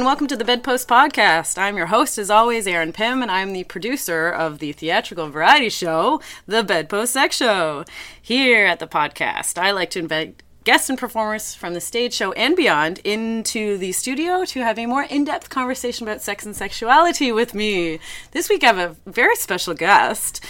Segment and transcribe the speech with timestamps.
[0.00, 1.58] And welcome to the Bedpost Podcast.
[1.58, 5.68] I'm your host, as always, Erin Pym, and I'm the producer of the theatrical variety
[5.68, 7.84] show, The Bedpost Sex Show.
[8.22, 12.32] Here at the podcast, I like to invite guests and performers from the stage show
[12.32, 17.30] and beyond into the studio to have a more in-depth conversation about sex and sexuality
[17.30, 18.00] with me.
[18.30, 20.42] This week I have a very special guest.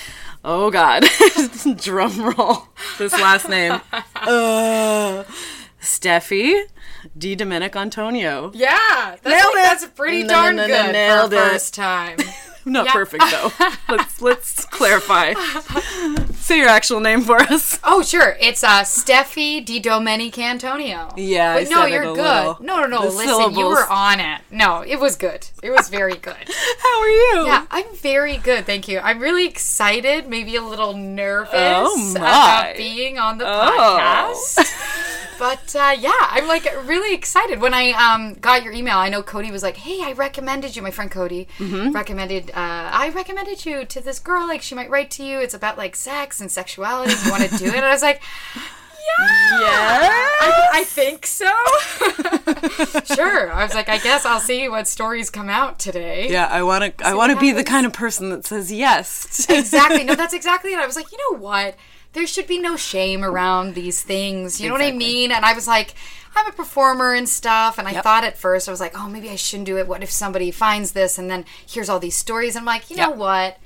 [0.45, 1.05] Oh God,
[1.77, 2.69] drum roll.
[2.98, 3.81] This last name,
[4.15, 5.25] uh,
[5.83, 6.67] Steffi
[7.19, 8.53] DiDomenicantonio.
[8.55, 8.69] Yeah,
[9.23, 9.62] that's, Nailed like, it.
[9.62, 11.51] that's pretty darn good nailed for it.
[11.53, 12.19] first time.
[12.64, 12.92] Not Yeah.
[12.92, 13.50] perfect though.
[13.89, 15.34] let's let's clarify.
[16.34, 17.78] Say your actual name for us.
[17.84, 18.36] oh, sure.
[18.41, 21.12] It's uh, Steffi DiDomenicantonio.
[21.17, 22.17] Yeah, I but no, said you're good.
[22.17, 22.58] little.
[22.61, 23.00] No, no, no.
[23.02, 23.56] The Listen, syllables.
[23.58, 24.41] you were on it.
[24.50, 25.47] No, it was good.
[25.62, 26.34] It was very good.
[26.78, 27.47] How are you?
[27.47, 28.67] yeah, I'm very good.
[28.67, 28.98] Thank you.
[29.00, 33.77] I'm really excited, maybe a little nervous Oh, about being on the Oh.
[33.78, 34.86] podcast.
[35.39, 37.61] But uh, yeah, I'm like really excited.
[37.62, 40.83] When I um, got your email, I know Cody was like, "Hey, I recommended you."
[40.83, 41.92] My friend Cody Mm-hmm.
[41.92, 42.50] recommended.
[42.61, 44.47] Uh, I recommended you to this girl.
[44.47, 45.41] Like, she might write to you.
[45.41, 47.14] It's about like sex and sexuality.
[47.25, 47.75] You want to do it?
[47.75, 48.20] And I was like,
[48.55, 48.61] "Yeah,
[49.62, 51.47] I, I think so."
[53.14, 53.50] sure.
[53.50, 56.98] I was like, "I guess I'll see what stories come out today." Yeah, I want
[56.98, 57.06] to.
[57.06, 59.48] I want to be the kind of person that says yes.
[59.48, 60.05] exactly.
[60.05, 60.78] No, that's exactly it.
[60.78, 61.77] I was like, you know what?
[62.12, 64.61] There should be no shame around these things.
[64.61, 65.33] You know what I mean?
[65.33, 65.95] And I was like,
[66.36, 67.78] I'm a performer and stuff.
[67.78, 68.05] And I Yep.
[68.05, 69.86] thought at first, I was like, oh, maybe I shouldn't do it.
[69.89, 72.57] What if somebody finds this and then hears all these stories?
[72.57, 73.58] I'm like, you know what?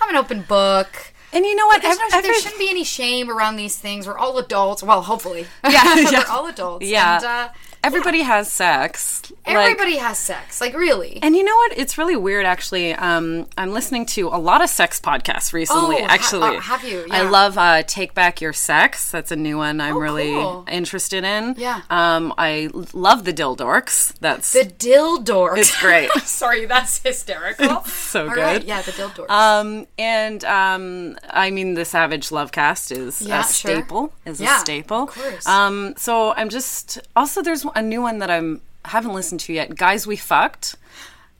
[0.00, 1.12] I'm an open book.
[1.32, 1.84] and you know what?
[1.84, 4.06] Every- no- there shouldn't be any shame around these things.
[4.06, 4.82] We're all adults.
[4.82, 5.46] Well, hopefully.
[5.68, 6.86] Yeah, We're all adults.
[6.86, 7.16] Yeah.
[7.16, 7.48] And, uh,
[7.84, 9.32] everybody has sex.
[9.46, 10.60] Like- everybody has sex.
[10.60, 11.18] Like, really.
[11.22, 11.78] and you know what?
[11.78, 12.92] It's really weird, actually.
[12.94, 15.96] Um, I'm listening to a lot of sex podcasts recently.
[15.96, 17.06] Oh, ha- actually, uh, have you?
[17.10, 19.80] I love uh, "Take Back Your Sex." That's a new one.
[19.80, 20.64] I'm Oh, really cool.
[20.70, 21.54] interested in.
[21.56, 21.82] Yeah.
[21.90, 24.14] Um, I love the Dildorks.
[24.20, 25.56] That's the dildork.
[25.58, 26.10] It's great.
[26.24, 27.82] Sorry, that's hysterical.
[27.84, 28.40] so All good.
[28.40, 29.30] right, Yeah, the dildork.
[29.30, 33.52] Um, and um, I mean, the Savage Lovecast is Yeah, a sure.
[33.82, 34.12] staple.
[34.26, 35.04] Is Yeah, a staple.
[35.04, 35.46] of course.
[35.46, 39.74] Um, so I'm just also there's a new one that I'm haven't listened to yet.
[39.76, 40.74] Guys, we fucked.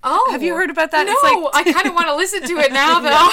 [0.05, 1.07] Oh, Have you heard about that?
[1.07, 1.23] No, It's
[1.55, 3.01] like- I kind of want to listen to it now.
[3.01, 3.31] Though,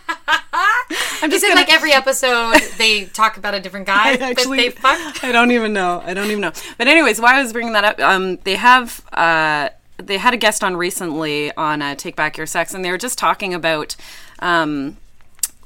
[0.52, 4.16] I'm is just it gonna, like every episode they talk about a different guy I
[4.16, 5.22] that actually, they fucked?
[5.24, 6.02] I don't even know.
[6.04, 6.52] I don't even know.
[6.78, 9.68] But anyways, why I was bringing that up, um, they have uh,
[9.98, 12.98] they had a guest on recently on uh, Take Back Your Sex, and they were
[12.98, 13.94] just talking about.
[14.40, 14.96] Um,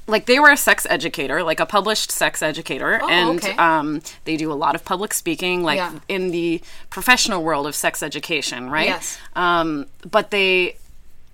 [0.07, 3.55] like they were a sex educator, like a published sex educator, and okay.
[3.57, 5.99] um, they do a lot of public speaking, like Yeah.
[6.09, 8.87] in the professional world of sex education, right?
[8.89, 9.17] Yes.
[9.35, 10.75] Um, but they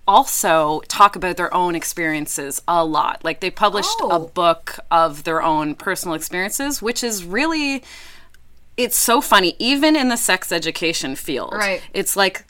[0.08, 3.24] also talk about their own experiences a lot.
[3.24, 4.32] Like they published a Oh.
[4.34, 7.84] book of their own personal experiences, which is really
[8.78, 11.54] it's so funny even in the sex education field.
[11.54, 11.82] Right.
[11.94, 12.46] It's like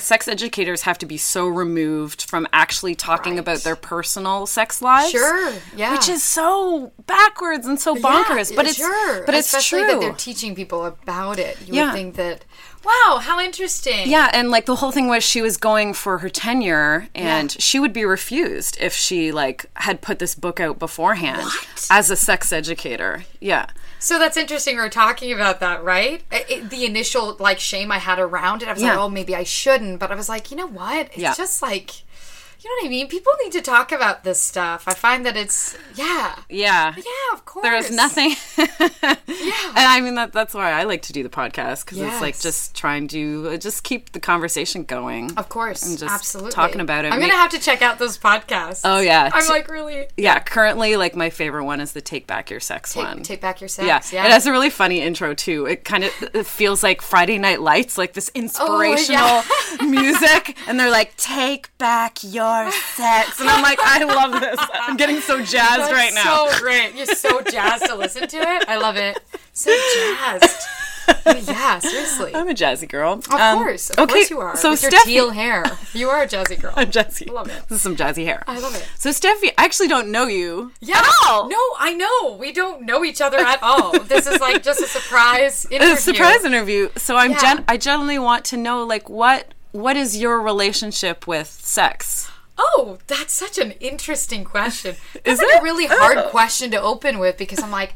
[0.00, 3.40] sex educators have to be so removed from actually talking Right.
[3.40, 5.10] about their personal sex lives.
[5.10, 5.92] Sure, yeah.
[5.92, 9.24] Which is so backwards and so bonkers, Yeah, but it's sure.
[9.24, 9.92] but it's Especially true.
[9.92, 11.58] that they're teaching people about it.
[11.66, 11.84] You Yeah.
[11.86, 12.44] would think that.
[12.84, 14.08] Wow, how interesting.
[14.08, 17.56] Yeah, and like the whole thing was she was going for her tenure and Yeah.
[17.60, 21.86] she would be refused if she like had put this book out beforehand What?
[21.90, 23.24] as a sex educator.
[23.40, 23.66] Yeah.
[23.98, 24.76] So that's interesting.
[24.76, 26.22] We're talking about that, right?
[26.30, 28.90] It, it- the initial like shame I had around it, I was Yeah.
[28.90, 29.98] like, oh, maybe I shouldn't.
[30.00, 31.06] But I was like, you know what?
[31.08, 31.34] It's Yeah.
[31.34, 31.90] just like,
[32.62, 33.08] you know what I mean?
[33.08, 34.84] People need to talk about this stuff.
[34.86, 36.94] I find that it's yeah, Yeah.
[36.96, 37.02] yeah,
[37.34, 37.62] of course.
[37.62, 38.34] There is nothing.
[38.56, 39.16] Yeah.
[39.76, 42.38] And I mean that that's why I like to do the podcast because it's like
[42.38, 45.36] just trying to uh, just keep the conversation going.
[45.36, 46.52] Of course, And just absolutely.
[46.52, 48.80] talking about it I'm make- gonna have to check out those podcasts.
[48.84, 49.28] Oh, yeah.
[49.32, 52.94] I'm like really Yeah, currently like my favorite one is the Take Back Your Sex
[52.94, 53.22] take, one.
[53.22, 53.86] take back your sex.
[53.86, 54.00] yeah.
[54.22, 55.66] Yeah, it has a really funny intro too.
[55.66, 59.42] It kind of it feels like Friday Night Lights, like this inspirational
[59.82, 64.58] music, and they're like, "Take back your sex," and I'm like, I love this.
[64.72, 66.48] I'm getting so jazzed That's right now.
[66.48, 66.94] So great.
[66.94, 68.68] You're so jazzed to listen to it.
[68.68, 69.18] I love it.
[69.52, 70.66] So jazzed.
[71.08, 72.34] Oh, yeah, seriously.
[72.34, 73.14] I'm a jazzy girl.
[73.14, 74.56] Of um, course, of course you are.
[74.56, 76.72] So With your teal hair, you are a jazzy girl.
[76.76, 77.28] I'm jazzy.
[77.30, 77.62] I love it.
[77.68, 78.42] This is some jazzy hair.
[78.46, 78.86] I love it.
[78.98, 80.72] So Steffi, I actually don't know you.
[80.80, 80.98] Yeah.
[80.98, 81.48] At all.
[81.48, 82.36] No, I know.
[82.36, 83.98] We don't know each other at all.
[84.00, 85.94] this is like just a surprise interview.
[85.94, 86.88] a surprise interview.
[86.96, 87.40] So I'm Yeah.
[87.40, 92.30] gen- I generally want to know like what what is your relationship with sex?
[92.58, 94.96] Oh, that's such an interesting question.
[95.12, 95.60] That's Is like it?
[95.60, 96.28] a really hard oh.
[96.30, 97.94] question to open with because I'm like,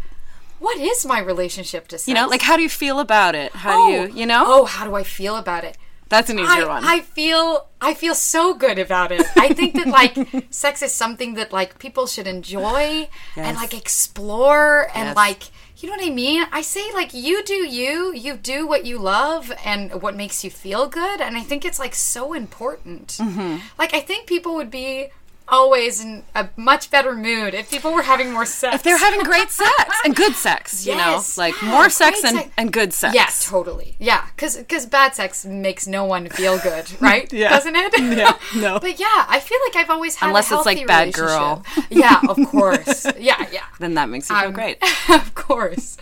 [0.59, 2.07] what is my relationship to sex?
[2.07, 3.53] You know, like how do you feel about it?
[3.53, 4.45] How do oh, you, you know?
[4.47, 5.79] Oh, how do I feel about it?
[6.11, 6.85] That's an easier I, one.
[6.85, 9.25] I feel I feel so good about it.
[9.37, 10.19] I think that like
[10.51, 15.17] sex is something that like people should enjoy and like explore and Yes.
[15.17, 15.43] like
[15.83, 16.45] you know what I mean?
[16.53, 20.51] I say like you do you, you do what you love and what makes you
[20.51, 23.19] feel good and I think it's like so important.
[23.21, 23.59] Mm-hmm.
[23.79, 25.09] Like I think people would be
[25.51, 28.77] always in a much better mood if people were having more sex.
[28.77, 29.73] if they're having great sex
[30.05, 32.51] and good sex, you know, like yeah, more sex and, sex.
[32.57, 33.15] and good sex.
[33.15, 33.97] Yeah, totally.
[33.99, 37.31] Yeah, because bad sex makes no one feel good, right?
[37.33, 37.51] Yeah.
[37.51, 37.91] Doesn't it?
[38.21, 38.79] Yeah, no.
[38.81, 41.65] But yeah, I feel like I've always had Unless a it's, like, Bad Girl.
[41.91, 43.07] Yeah, of course.
[43.19, 43.65] Yeah, yeah.
[43.79, 44.79] Then that makes you feel Um, great.
[45.09, 45.97] of course.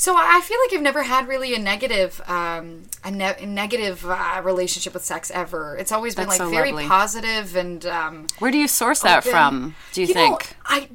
[0.00, 4.02] So I feel like I've never had really a negative, um, a, ne- a negative
[4.08, 5.76] uh, relationship with sex ever.
[5.76, 7.84] It's always been That's like so very positive and.
[7.84, 9.74] Um, Where do you source that from?
[9.92, 10.56] Do you, know, think?
[10.64, 10.88] I,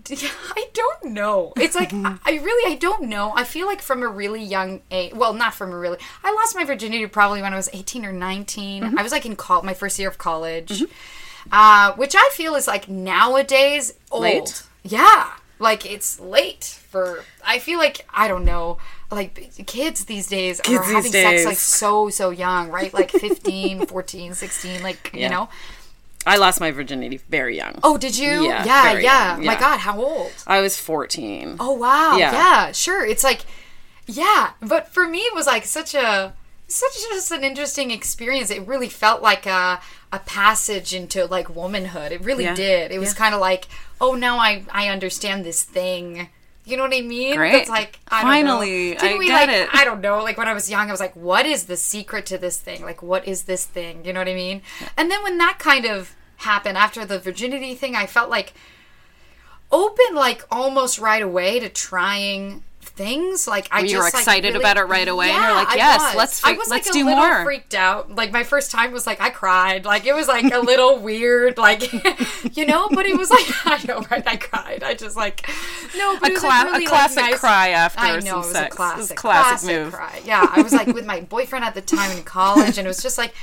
[0.56, 1.54] I don't know.
[1.56, 3.32] It's like I, I really I don't know.
[3.36, 5.14] I feel like from a really young age.
[5.14, 6.00] Well, not from a really.
[6.24, 8.98] I lost my virginity probably when I was eighteen or 19 Mm-hmm.
[8.98, 10.84] I was like in col- my first year of college,
[11.52, 14.24] uh, which I feel is like nowadays old.
[14.24, 14.64] Late?
[14.84, 15.30] Yeah,
[15.60, 17.24] like it's late for.
[17.46, 18.78] I feel like I don't know.
[19.12, 22.94] Like kids these days Kids are these having sex like so so young, right?
[22.94, 25.24] Like 15, 14, 16, like Yeah.
[25.24, 25.50] you know.
[26.28, 27.80] I lost my virginity very young.
[27.84, 28.46] Oh, did you?
[28.48, 29.38] Yeah, yeah, yeah.
[29.40, 29.56] My.
[29.60, 30.32] God, how old?
[30.48, 31.58] I was 14.
[31.60, 32.18] Oh wow.
[32.18, 32.32] Yeah.
[32.32, 32.72] Yeah.
[32.72, 33.06] sure.
[33.06, 33.42] It's like
[34.08, 36.34] yeah, but for me it was like such a
[36.68, 38.50] such just an interesting experience.
[38.50, 39.80] It really felt like a
[40.12, 42.12] a passage into like womanhood.
[42.12, 42.56] It really Yeah.
[42.56, 42.92] did.
[42.92, 43.68] It was kind of like,
[44.02, 46.30] oh now I I understand this thing.
[46.66, 47.36] You know what I mean?
[47.36, 47.54] Great.
[47.54, 49.00] It's like I don't Finally, know.
[49.00, 49.70] Didn't I we get like it.
[49.72, 52.26] I don't know, like when I was young I was like, what is the secret
[52.28, 52.82] to this thing?
[52.84, 54.04] Like what is this thing?
[54.04, 54.62] You know what I mean?
[54.98, 58.54] And then when that kind of happened after the virginity thing, I felt like
[59.72, 62.64] open like almost right away to trying
[62.96, 65.48] things like I You just were like, excited really- about it right away, and yeah,
[65.48, 66.16] you're like, I "Yes, was.
[66.16, 68.72] let's I freak- was let's like do a little more." freaked out like my first
[68.72, 71.92] time was like I cried like it was like a little weird like
[72.56, 75.48] you know but it was like I know right I cried I just like
[75.98, 78.16] no but A it was cla- like, a really, like, classic nice- cry after I
[78.20, 78.74] know some it was sex.
[78.74, 79.94] a classic a classic move.
[79.94, 82.90] cry yeah I was like with my boyfriend at the time in college and it
[82.90, 83.34] was just like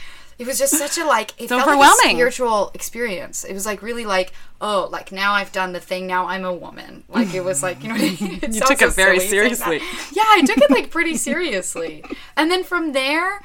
[0.43, 3.45] it was just such a like it felt like a spiritual experience.
[3.45, 6.53] It was like really like oh like now I've done the thing now I'm a
[6.53, 7.05] woman.
[7.09, 8.41] Like it was like you know what I mean.
[8.43, 9.59] It You took so it very silly saying that.
[9.59, 9.81] seriously.
[10.13, 12.05] Yeah, I took it like pretty seriously.
[12.37, 13.41] And then from there,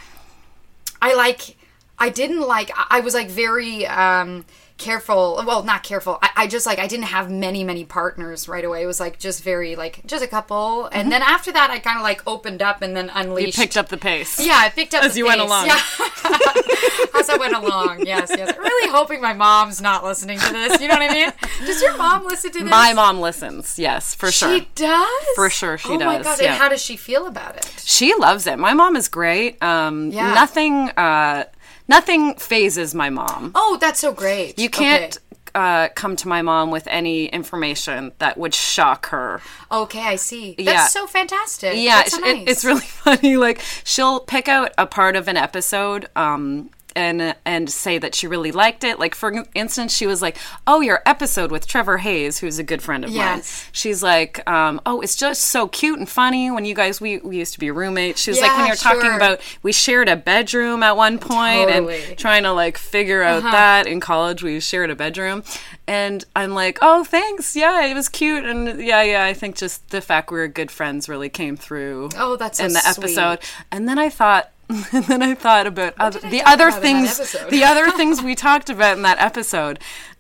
[1.02, 1.56] I like
[2.00, 4.46] I didn't like I I was like very um
[4.78, 8.64] careful well not careful I, I just like i didn't have many many partners right
[8.64, 11.80] away it was like just very like just a couple and then after that i
[11.80, 13.38] kind of like opened up and then Mm-hmm.
[13.40, 14.40] You picked up the pace.
[14.40, 15.66] yeah, I picked up As you went along.
[15.66, 15.74] Yeah,
[17.18, 18.06] as I went along.
[18.06, 18.56] Yes, yes.
[18.58, 20.80] Really hoping my mom's not listening to this.
[20.80, 21.32] You know what I mean?
[21.66, 22.70] Does your mom listen to this?
[22.70, 23.78] My mom listens.
[23.80, 24.60] Yes, for sure.
[24.60, 25.26] She does.
[25.36, 26.40] For sure she oh my does, god!
[26.42, 26.48] yeah.
[26.54, 27.72] And how does she feel about it?
[27.84, 28.60] She loves it.
[28.60, 29.62] My mom is great.
[29.64, 30.34] Um, Yeah.
[30.34, 30.90] Nothing.
[30.92, 31.46] Uh,
[31.88, 33.52] nothing fazes my mom.
[33.56, 34.58] Oh, that's so great.
[34.60, 35.18] You can't
[35.56, 39.42] uh, come to my mom with any information that would shock her.
[39.72, 40.54] Okay, I see.
[40.58, 40.86] That's Yeah.
[40.88, 41.74] so fantastic.
[41.78, 43.38] Yeah, so it- it's really funny.
[43.38, 46.08] Like she'll pick out a part of an episode.
[46.16, 48.98] Um, and, and say that she really liked it.
[49.00, 52.82] Like for instance, she was like, "Oh, your episode with Trevor Hayes, who's a good
[52.82, 53.70] friend of mine." Yes.
[53.72, 57.38] She's like, um, "Oh, it's just so cute and funny when you guys we, we
[57.38, 60.82] used to be roommates." She was like, "When you're talking about we shared a bedroom
[60.84, 62.04] at one point Totally.
[62.04, 63.52] and trying to like figure out Uh-huh.
[63.52, 65.44] that in college we shared a bedroom."
[65.88, 67.56] And I'm like, "Oh, thanks.
[67.56, 70.72] Yeah, it was cute." And yeah, yeah, I think just the fact we were good
[70.72, 72.98] friends really came through Oh, that's so in the sweet.
[73.06, 73.40] episode.
[73.72, 74.50] And then I thought,
[74.92, 78.98] and then I thought about other, the other things, the other things we talked about
[78.98, 79.80] in that episode.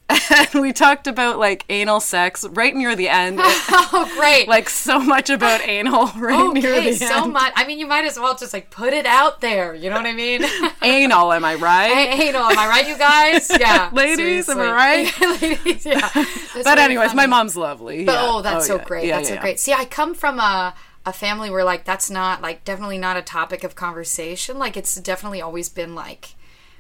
[0.10, 4.48] And we talked about like anal sex right near the end, Oh, great.
[4.48, 7.34] like so much about anal right near okay, the so end.
[7.34, 7.51] much.
[7.58, 9.74] I mean, you might as well just like put it out there.
[9.75, 10.46] You know what I mean?
[10.82, 11.92] Anal, am I right?
[11.92, 13.51] Hey, anal, am I right, you guys?
[13.60, 13.89] Yeah.
[13.92, 15.48] Ladies, am I seriously.
[15.50, 16.10] Ladies, yeah.
[16.13, 18.06] That's but anyways, my mom's lovely.
[18.06, 18.22] But, yeah.
[18.22, 18.84] oh, that's oh, so yeah.
[18.86, 19.08] great.
[19.08, 19.60] Yeah, that's so great.
[19.60, 20.74] See, I come from a
[21.07, 24.59] a family where like that's not like definitely not a topic of conversation.
[24.59, 26.35] Like it's definitely always been like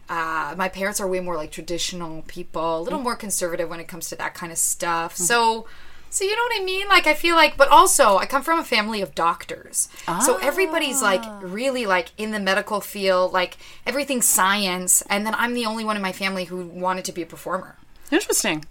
[0.09, 3.03] uh, my parents are way more like traditional people, a little mm.
[3.03, 5.15] more conservative when it comes to that kind of stuff.
[5.15, 5.19] Mm.
[5.19, 5.67] So
[6.09, 6.89] So you know what I mean?
[6.89, 9.87] Like I feel like, but also I come from a family of doctors,
[10.25, 11.39] so everybody's like ah.
[11.41, 13.55] really like in the medical field, like
[13.85, 17.21] everything's science, and then I'm the only one in my family who wanted to be
[17.21, 17.77] a performer.
[18.11, 18.65] Interesting.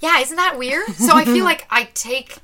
[0.00, 0.88] Yeah, isn't that weird?
[0.96, 2.38] So I feel like I take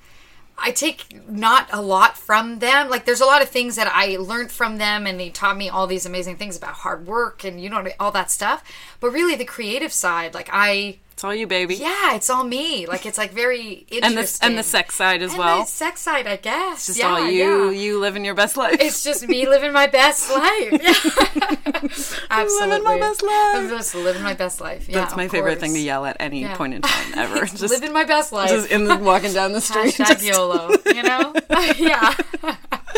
[0.58, 2.88] I take not a lot from them.
[2.88, 5.68] Like there's a lot of things that I learned from them and they taught me
[5.68, 8.62] all these amazing things about hard work and you know all that stuff.
[9.00, 11.76] But really the creative side, like I It's all you, baby.
[11.76, 12.84] yeah, it's all me.
[12.86, 14.02] Like it's like very interesting.
[14.02, 15.60] And the and the sex side as And well.
[15.60, 16.88] the sex side, I guess.
[16.88, 17.80] Just yeah, all you, yeah.
[17.80, 18.78] you living your best life.
[18.80, 20.72] It's just me living my best life.
[20.82, 22.18] Yeah.
[22.30, 22.80] Absolutely.
[22.80, 23.54] my best life.
[23.54, 24.88] I'm just living my best life.
[24.88, 26.56] Yeah, That's my favorite thing to yell at any Yeah.
[26.56, 27.46] point in time ever.
[27.46, 28.50] Just, living my best life.
[28.50, 29.94] just in the, walking down the street.
[29.94, 31.34] Hashtag just- YOLO, you know?
[31.78, 32.14] yeah.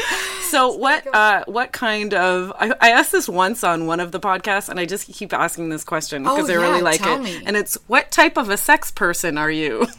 [0.50, 4.20] So what uh what kind of I, I asked this once on one of the
[4.20, 7.20] podcasts and I just keep asking this question because Oh, I really like it.
[7.20, 7.42] me.
[7.44, 9.86] And it's what type of a sex person are you?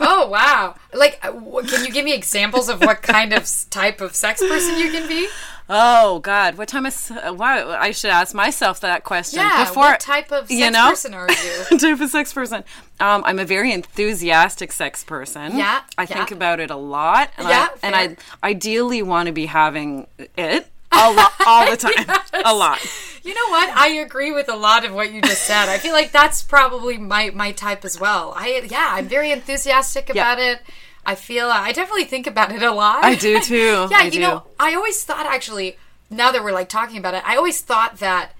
[0.00, 0.76] Oh, wow.
[0.94, 1.32] Like, uh,
[1.62, 5.08] can you give me examples of what kind of type of sex person you can
[5.08, 5.28] be?
[5.68, 9.64] Oh god, what time is uh, wow, I should ask myself that question Yeah.
[9.64, 10.88] before what type of sex you know?
[10.88, 11.78] person are you?
[11.78, 12.64] type of sex person.
[13.00, 15.56] Um, I'm a very enthusiastic sex person.
[15.56, 16.06] Yeah, I yeah.
[16.06, 20.06] think about it a lot, and Yeah, I and I ideally want to be having
[20.36, 22.78] it a lot all the time, a lot.
[23.22, 23.68] You know what?
[23.76, 25.68] I agree with a lot of what you just said.
[25.68, 28.32] I feel like that's probably my my type as well.
[28.36, 30.60] I yeah, I'm very enthusiastic about it.
[31.06, 33.04] I feel I definitely think about it a lot.
[33.04, 33.88] I do too.
[33.90, 34.20] Yeah, I you do.
[34.20, 35.76] know, I always thought actually,
[36.10, 38.32] now that we're like talking about it, I always thought that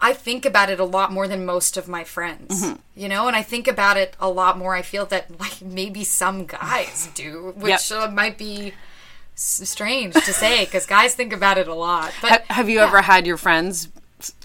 [0.00, 2.62] I think about it a lot more than most of my friends.
[2.62, 2.76] Mm-hmm.
[2.94, 4.74] You know, and I think about it a lot more.
[4.76, 8.00] I feel that like maybe some guys do, which Yep.
[8.02, 8.74] uh, might be
[9.34, 12.12] s- strange to say because guys think about it a lot.
[12.22, 13.88] But Ha- have you ever had your friends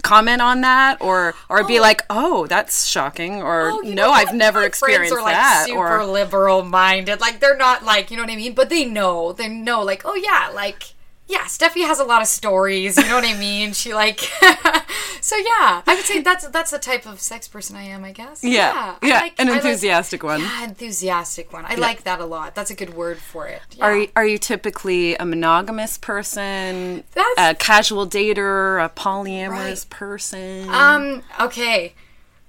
[0.02, 1.82] comment on that or or be oh.
[1.82, 6.00] like oh that's shocking or Oh, no know i've never experienced are like that super
[6.00, 7.20] or liberal minded.
[7.20, 9.32] Like they're not like you know what I mean, but they know.
[9.32, 10.93] They know like oh yeah, like
[11.26, 12.96] yeah, Steffi has a lot of stories.
[12.96, 13.72] You know what I mean?
[13.72, 14.20] She like
[15.20, 15.82] so yeah.
[15.86, 18.04] I would say that's that's the type of sex person I am.
[18.04, 18.44] I guess.
[18.44, 21.64] yeah I yeah, like- an I like- enthusiastic one yeah, enthusiastic one.
[21.66, 22.54] I like that a lot.
[22.54, 23.62] That's a good word for it.
[23.72, 23.84] Yeah.
[23.84, 29.50] are you, are you typically a monogamous person That's- a casual dater a polyamorous
[29.84, 29.86] Right.
[29.90, 31.22] person Um.
[31.40, 31.94] Okay.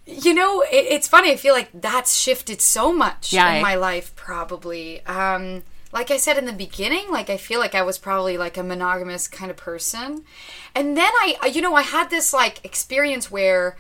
[0.08, 1.32] You know, it, it's funny.
[1.32, 3.62] I feel like that's shifted so much Yeah, in eh?
[3.62, 4.15] my life.
[4.15, 5.03] Probably.
[5.05, 5.63] Um.
[5.95, 8.63] Like I said in the beginning, like I feel like I was probably like a
[8.63, 10.23] monogamous kind of person,
[10.75, 13.75] and then I, you know, I had this like experience where.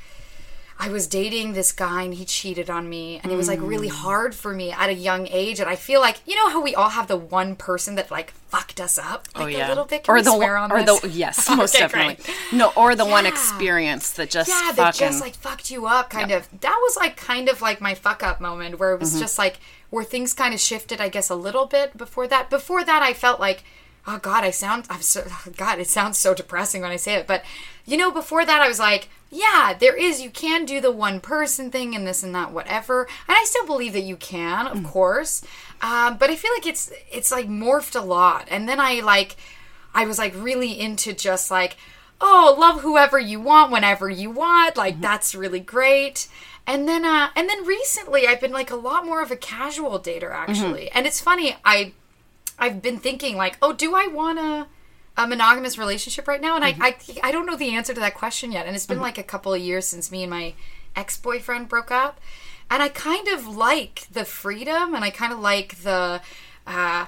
[0.77, 3.87] I was dating this guy and he cheated on me and it was like really
[3.87, 3.91] Mm.
[4.03, 6.75] hard for me at a young age and I feel like you know how we
[6.75, 9.85] all have the one person that like fucked us up like oh yeah a little
[9.85, 10.99] bit Can or the swear one on or this?
[10.99, 12.35] the yes most Okay, definitely great.
[12.51, 16.09] no or the one experience that just yeah, fucking that just like fucked you up,
[16.09, 16.49] kind of.
[16.59, 18.99] That was like kind of like my fuck up moment where it Mm-hmm.
[18.99, 22.49] was just like where things kind of shifted, I guess, a little bit before that.
[22.49, 23.63] Before that, I felt like,
[24.07, 25.25] oh god, I sound, I'm so,
[25.57, 27.43] God, it sounds so depressing when I say it, but
[27.85, 31.19] you know, before that, I was like, yeah, there is, you can do the one
[31.19, 34.71] person thing and this and that, whatever, and I still believe that you can, Mm.
[34.71, 35.43] of course,
[35.81, 39.35] um, but I feel like it's it's like morphed a lot, and then I like.
[39.97, 41.77] I was like really into just like,
[42.19, 44.75] oh, love whoever you want whenever you want.
[44.75, 46.27] Like that's really great.
[46.67, 49.99] And then uh and then recently I've been like a lot more of a casual
[49.99, 50.89] dater actually.
[50.91, 51.93] And it's funny, I
[52.57, 54.67] I've been thinking like, oh, do I want a
[55.17, 56.55] a monogamous relationship right now?
[56.55, 58.65] And I, I I don't know the answer to that question yet.
[58.65, 60.53] And it's been like a couple of years since me and my
[60.95, 62.19] ex-boyfriend broke up.
[62.69, 66.21] And I kind of like the freedom and I kind of like the
[66.65, 67.05] uh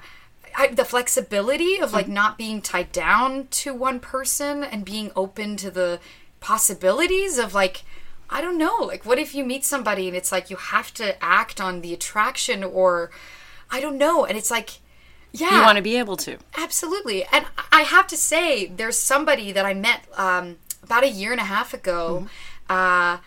[0.60, 5.56] I, the flexibility of like not being tied down to one person and being open
[5.58, 6.00] to the
[6.40, 7.84] possibilities of like
[8.30, 11.22] I don't know, like what if you meet somebody and it's like you have to
[11.24, 13.10] act on the attraction or
[13.72, 14.80] I don't know, and it's like
[15.32, 17.24] yeah, you want to be able to Absolutely.
[17.26, 21.42] And I have to say, there's somebody that I met um, about a year and
[21.42, 22.28] a half ago
[22.70, 23.18] uh,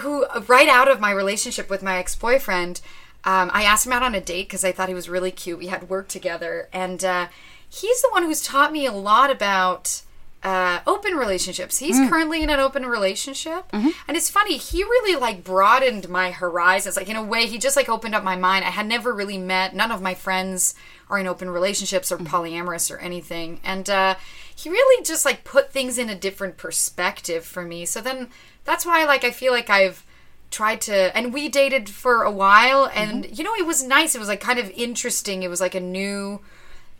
[0.00, 2.80] who, right out of my relationship with my ex boyfriend,
[3.24, 5.58] um, I asked him out on a date because I thought he was really cute.
[5.58, 6.68] We had worked together.
[6.72, 7.28] And uh,
[7.68, 10.02] he's the one who's taught me a lot about.
[10.40, 11.78] Uh, open relationships.
[11.78, 14.56] He's currently in an open relationship, and it's funny.
[14.56, 16.96] He really like broadened my horizons.
[16.96, 18.64] Like in a way, he just like opened up my mind.
[18.64, 19.74] I had never really met.
[19.74, 20.76] None of my friends
[21.10, 23.60] are in open relationships or polyamorous or anything.
[23.64, 24.14] And uh,
[24.54, 27.84] he really just like put things in a different perspective for me.
[27.84, 28.28] So then
[28.64, 30.04] that's why like I feel like I've
[30.50, 34.14] tried to and we dated for a while and you know it was nice.
[34.14, 35.42] It was like kind of interesting.
[35.42, 36.40] It was like a new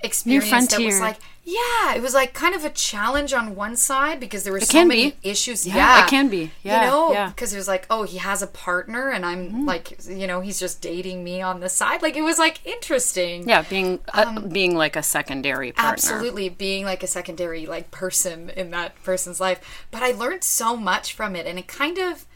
[0.01, 4.21] experience that was like yeah it was like kind of a challenge on one side
[4.21, 5.17] because there were so many be.
[5.23, 6.51] issues Yeah, yeah, it can be.
[6.63, 7.29] Yeah, you know yeah.
[7.31, 10.61] Because it was like oh he has a partner and i'm like you know he's
[10.61, 14.77] just dating me on the side like it was like interesting Yeah, being uh, being
[14.77, 15.89] like a secondary partner.
[15.89, 20.45] Um, absolutely being like a secondary like person in that person's life but i learned
[20.45, 22.27] so much from it and it kind of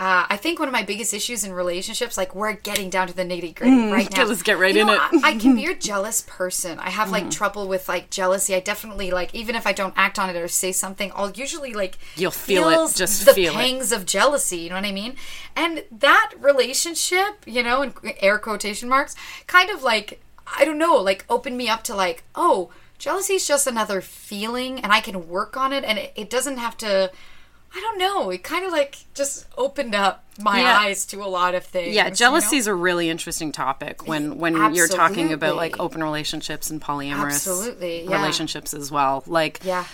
[0.00, 3.12] uh, I think one of my biggest issues in relationships, like we're getting down to
[3.16, 4.24] the nitty gritty right now.
[4.24, 5.00] Mm, let's get right You in know, it.
[5.24, 6.78] I, I can be a jealous person.
[6.78, 8.54] I have like trouble with like jealousy.
[8.54, 11.72] I definitely like even if I don't act on it or say something, I'll usually
[11.72, 13.56] like You'll feel it, just the feel it.
[13.56, 14.58] pangs of jealousy.
[14.58, 15.16] You know what I mean?
[15.56, 19.16] And that relationship, you know, in air quotation marks,
[19.48, 20.20] kind of like
[20.56, 22.70] I don't know, like opened me up to like oh.
[22.98, 26.56] Jealousy is just another feeling, and I can work on it, and it, it doesn't
[26.56, 27.12] have to.
[27.74, 28.30] I don't know.
[28.30, 30.78] It kind of like just opened up my Yeah.
[30.80, 31.94] eyes to a lot of things.
[31.94, 32.14] Yeah, you know?
[32.16, 36.80] jealousy is a really interesting topic when when you're talking about like open relationships and
[36.80, 38.16] polyamorous Absolutely, yeah.
[38.20, 39.22] relationships as well.
[39.26, 39.84] Like Yeah.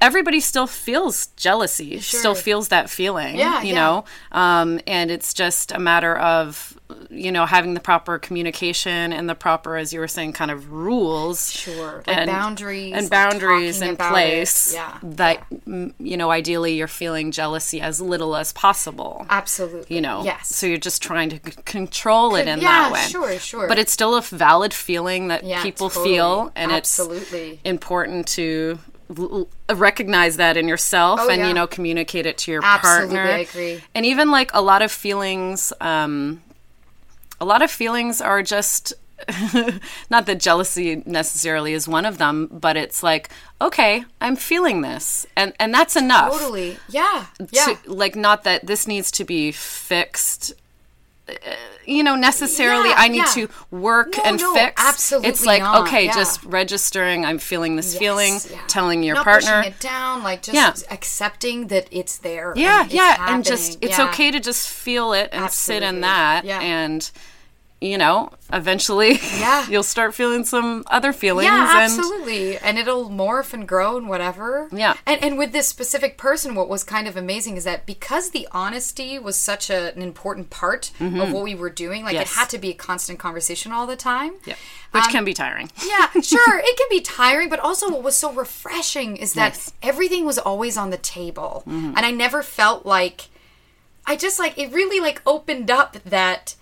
[0.00, 4.04] everybody still feels jealousy, still feels that feeling, Yeah, you know?
[4.32, 6.78] Um, and it's just a matter of
[7.10, 10.70] you know having the proper communication and the proper as you were saying kind of
[10.72, 14.12] rules Sure, like boundaries, and boundaries talking in about it.
[14.12, 19.94] place Yeah, that mm, you know ideally you're feeling jealousy as little as possible Absolutely.
[19.94, 20.48] you know Yes.
[20.54, 23.68] so you're just trying to c- control it in yeah, that way sure, sure.
[23.68, 26.14] but it's still a valid feeling that Yeah, people totally.
[26.14, 27.50] feel and Absolutely.
[27.52, 28.78] it's important to
[29.72, 31.48] recognize that in yourself Oh, and yeah.
[31.48, 33.82] you know communicate it to your Absolutely, partner I agree.
[33.94, 36.42] and even like a lot of feelings um
[37.44, 38.94] a lot of feelings are just
[40.10, 43.28] not that jealousy necessarily is one of them but it's like
[43.60, 46.78] okay i'm feeling this and and that's enough Totally.
[46.88, 47.26] Yeah.
[47.52, 47.76] Yeah.
[47.86, 50.52] like not that this needs to be fixed
[51.28, 51.32] uh,
[51.86, 53.46] you know necessarily Yeah, i need yeah.
[53.46, 56.14] to work No, and no, fix absolutely it's like not, okay yeah.
[56.14, 58.34] just registering i'm feeling this Yes, feeling
[58.68, 60.74] telling your Not partner pushing it down, like just Yeah.
[60.94, 62.52] accepting that it's there.
[62.56, 66.00] yeah and it's yeah and just it's okay to just feel it and sit in
[66.00, 66.60] that Yeah.
[66.60, 67.10] and
[67.80, 69.66] you know eventually Yeah.
[69.70, 72.56] you'll start feeling some other feelings Yeah, and absolutely.
[72.58, 74.68] And it'll morph and grow and whatever.
[74.72, 74.94] Yeah.
[75.06, 78.48] And and with this specific person, what was kind of amazing is that because the
[78.52, 82.20] honesty was such a, an important part of what we were doing, like Mm-hmm.
[82.20, 82.32] Yes.
[82.32, 84.34] it had to be a constant conversation all the time.
[84.46, 84.54] yeah
[84.92, 88.16] which Um, can be tiring Yeah, sure, it can be tiring, but also what was
[88.16, 89.72] so refreshing is that Nice.
[89.82, 91.64] everything was always on the table.
[91.66, 91.94] Mm-hmm.
[91.96, 93.28] And I never felt like
[94.06, 96.54] I just like it really like opened up that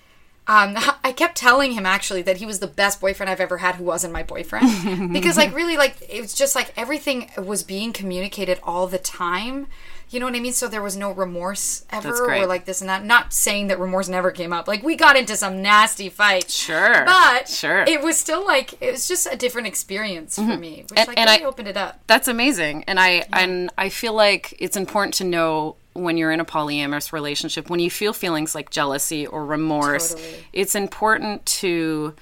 [0.47, 3.77] um, I kept telling him actually that he was the best boyfriend I've ever had
[3.77, 7.93] who wasn't my boyfriend because like really like it was just like everything was being
[7.93, 9.67] communicated all the time.
[10.11, 10.53] You know what I mean?
[10.53, 13.03] So there was no remorse ever or like this and that.
[13.03, 14.69] Not saying that remorse never came up.
[14.69, 16.53] Like we got into some nasty fights.
[16.55, 17.85] Sure, But sure.
[17.89, 21.19] it was still like it was just a different experience for me, which And- like
[21.19, 22.01] and really I- opened it up.
[22.09, 22.85] That's amazing.
[22.87, 27.13] And I and I feel like it's important to know when you're in a polyamorous
[27.13, 30.35] relationship, when you feel feelings like jealousy or remorse, Totally.
[30.53, 32.15] it's important to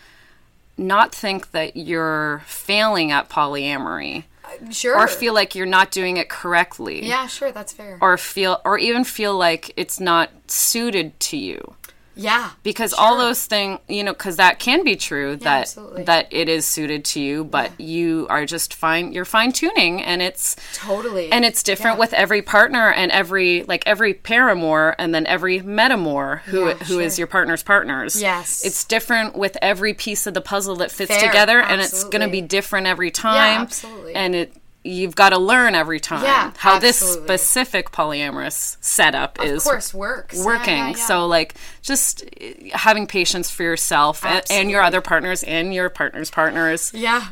[0.76, 4.96] not think that you're failing at polyamory uh, Sure.
[4.98, 7.98] or feel like you're not doing it correctly yeah, sure, that's fair.
[8.00, 11.74] or feel or even feel like it's not suited to you
[12.22, 16.02] yeah, because all those things you know because that can be true that absolutely.
[16.04, 20.20] that it is suited to you but you are just fine you're fine tuning and
[20.20, 21.33] it's totally.
[21.33, 22.00] and it's different Yeah.
[22.00, 26.98] with every partner and every like every paramour and then every metamour who Yeah, who
[27.00, 27.22] is sure.
[27.22, 28.64] your partner's partners Yes.
[28.66, 32.20] it's different with every piece of the puzzle that fits Fair, together and it's going
[32.20, 34.14] to be different every time absolutely.
[34.14, 39.44] and it you've got to learn every time Yeah, how this specific polyamorous setup of
[39.44, 40.42] is course works.
[40.42, 40.74] Working.
[40.76, 40.94] yeah, yeah.
[41.06, 42.46] So like just uh,
[42.78, 47.28] having patience for yourself and, and your other partners and your partner's partners, yeah,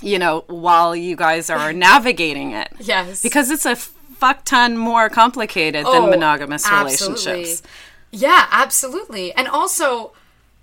[0.00, 2.72] you know, while you guys are navigating it.
[2.80, 7.26] yes, Because it's a fuck ton more complicated than Oh, monogamous absolutely.
[7.32, 7.62] relationships.
[8.10, 9.32] Yeah, absolutely.
[9.34, 10.12] And also,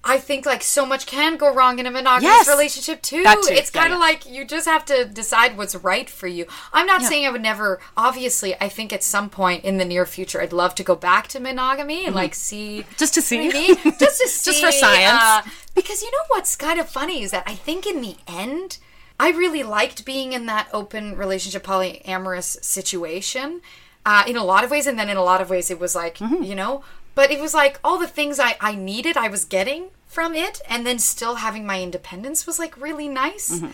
[0.06, 2.48] I think like so much can go wrong in a monogamous Yes.
[2.50, 3.24] relationship too.
[3.24, 4.06] That too, It's yeah, kind of yeah.
[4.06, 6.46] like you just have to decide what's right for you.
[6.74, 7.80] I'm not saying I would never.
[7.96, 11.28] Obviously, I think at some point in the near future, I'd love to go back
[11.30, 12.92] to monogamy and like see Mm-hmm.
[12.98, 13.38] Just to see.
[13.48, 13.68] maybe
[14.00, 15.22] just to see, Just for science.
[15.24, 15.42] uh,
[15.74, 18.80] because you know what's kind of funny is that I think in the end,
[19.20, 23.62] I really liked being in that open relationship polyamorous situation.
[24.06, 25.96] Uh, in a lot of ways, and then in a lot of ways, it was
[25.96, 26.44] like Mm-hmm.
[26.44, 26.84] you know,
[27.16, 30.62] but it was like all the things I I needed, I was getting from it,
[30.70, 33.52] and then still having my independence was like really nice.
[33.52, 33.72] Mm-hmm.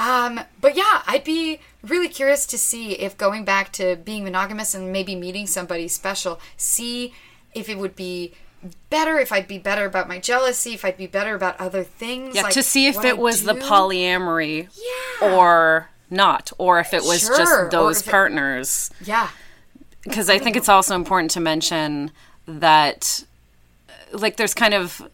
[0.00, 4.74] Um, but yeah, I'd be really curious to see if going back to being monogamous
[4.74, 7.12] and maybe meeting somebody special, see
[7.54, 8.32] if it would be
[8.88, 12.36] better, if I'd be better about my jealousy, if I'd be better about other things.
[12.36, 13.60] Yeah, like to see if it I was the do.
[13.60, 14.68] polyamory
[15.20, 18.90] or not, or if it was Sure, just those if it- partners.
[19.02, 19.28] Yeah.
[20.04, 22.10] Because I think it's also important to mention
[22.58, 23.24] that,
[24.12, 25.08] like, there's kind of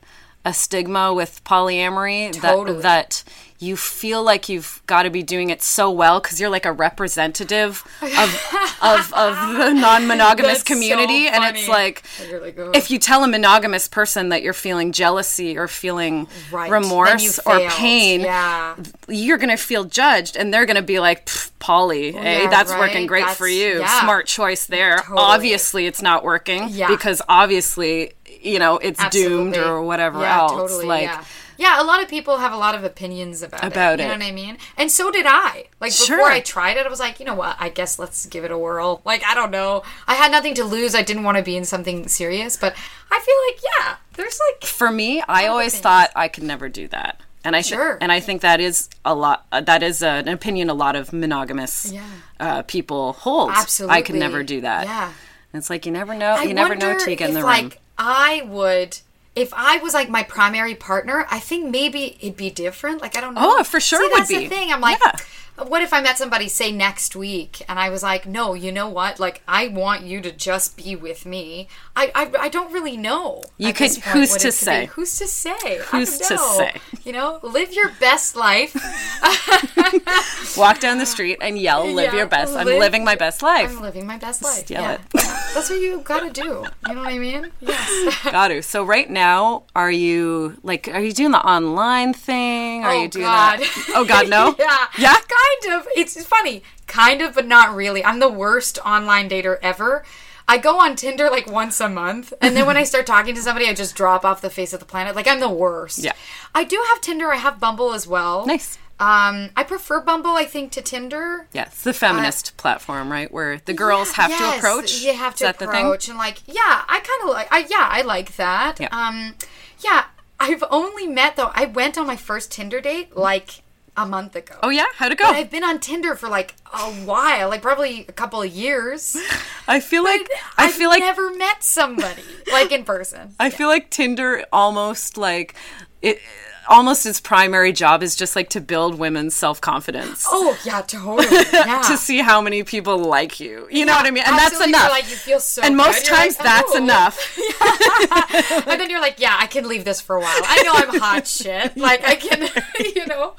[0.44, 2.81] a stigma with polyamory Totally.
[2.81, 3.25] that that
[3.59, 6.73] you feel like you've got to be doing it so well because you're like a
[6.73, 12.77] representative of of, of the non-monogamous That's community so and it's like And like, "Ugh."
[12.77, 16.71] if you tell a monogamous person that you're feeling jealousy or feeling Right.
[16.71, 18.77] Remorse or pain Yeah.
[19.09, 22.79] you're gonna feel judged and they're gonna be like "Pff, polly hey yeah, that's right?
[22.81, 24.01] working great for you yeah.
[24.03, 25.19] smart choice there Totally.
[25.19, 31.11] obviously it's not working because obviously you know it's doomed or whatever else Totally, like
[31.59, 31.81] yeah.
[31.83, 34.05] a lot of people have a lot of opinions about, About it.
[34.05, 34.19] You it.
[34.19, 34.59] know what I mean?
[34.77, 35.66] And so did I.
[35.81, 37.57] Like before I tried it, I was like, you know what?
[37.59, 39.03] I guess let's give it a whirl.
[39.05, 39.83] Like I don't know.
[40.07, 40.95] I had nothing to lose.
[40.95, 42.75] I didn't want to be in something serious, but
[43.11, 45.83] I feel like yeah, there's like for me i always things.
[45.83, 47.99] thought i could never do that and i Sure.
[48.01, 51.12] and i think that is a lot uh, that is an opinion a lot of
[51.12, 52.05] monogamous Yeah.
[52.40, 55.12] uh, people hold Absolutely, i could never do that Yeah.
[55.53, 57.42] And it's like you never know I you never know till you get in the
[57.42, 58.99] like, room I would.
[59.37, 63.03] If I was like my primary partner, I think maybe it'd be different.
[63.03, 63.57] Like I don't oh, know.
[63.59, 64.38] Oh, for sure See, it would that's be.
[64.38, 64.72] the thing.
[64.72, 65.12] I'm like, Yeah.
[65.57, 68.88] What if I met somebody say next week, and I was like, no, you know
[68.88, 69.19] what?
[69.19, 71.69] Like I want you to just be with me.
[71.95, 73.42] I I, I don't really know.
[73.59, 74.51] You could- who's to could be.
[74.51, 74.87] say?
[74.87, 75.79] Who's to say?
[75.90, 76.75] Who's to say?
[77.05, 78.75] You know, live your best life.
[80.57, 83.71] walk down the street and yell live Yeah, your best i'm living my best life
[83.71, 84.71] I'm living my best life.
[84.71, 84.92] yell yeah.
[84.95, 85.01] it.
[85.55, 86.64] That's what you gotta do.
[86.88, 87.51] You know what I mean?
[87.61, 88.19] Yes.
[88.31, 88.62] Got to.
[88.62, 92.85] So right now, are you like, are you doing the online thing?
[92.85, 93.61] Are oh you doing God.
[93.61, 93.87] that?
[93.95, 94.55] Oh God, no.
[94.59, 94.87] yeah.
[94.99, 95.16] Yeah?
[95.62, 95.88] Kind of.
[95.96, 96.62] It's funny.
[96.87, 98.04] Kind of, but not really.
[98.04, 100.04] I'm the worst online dater ever.
[100.48, 103.40] I go on Tinder like once a month, and then when I start talking to
[103.42, 105.16] somebody, I just drop off the face of the planet.
[105.16, 105.98] Like I'm the worst.
[105.98, 106.12] Yeah.
[106.54, 107.32] I do have Tinder.
[107.32, 108.46] I have Bumble as well.
[108.46, 108.78] Nice.
[108.98, 111.48] Um, I prefer Bumble, I think, to Tinder.
[111.52, 113.30] Yeah, it's the feminist platform, right?
[113.30, 115.02] Where the girls have to approach.
[115.02, 115.85] You have Is to that the thing?
[115.85, 117.48] approach, and like, yeah, I kind of like.
[117.50, 118.80] I yeah, I like that.
[118.80, 118.88] Yeah.
[118.92, 119.35] Um,
[119.80, 120.04] yeah.
[120.38, 121.50] I've only met though.
[121.54, 123.62] I went on my first Tinder date like
[123.96, 124.54] a month ago.
[124.62, 125.24] Oh yeah, how'd it go?
[125.24, 129.16] But I've been on Tinder for like a while, like probably a couple of years.
[129.68, 133.35] I feel like I I've feel like never met somebody like in person.
[133.40, 135.54] I feel like Tinder almost like
[136.02, 136.20] it
[136.68, 140.26] almost its primary job is just like to build women's self-confidence.
[140.29, 141.26] Oh yeah, totally.
[141.52, 141.83] Yeah.
[141.88, 143.66] To see how many people like you.
[143.70, 144.24] You know what I mean?
[144.26, 144.90] And that's enough.
[144.90, 145.62] Like you feel so.
[145.62, 147.38] and most times like, that's "Oh." enough.
[148.68, 150.29] and then you're like, yeah, I can leave this for a while.
[150.44, 151.76] I know I'm hot shit.
[151.76, 152.48] Like I can,
[152.94, 153.35] you know.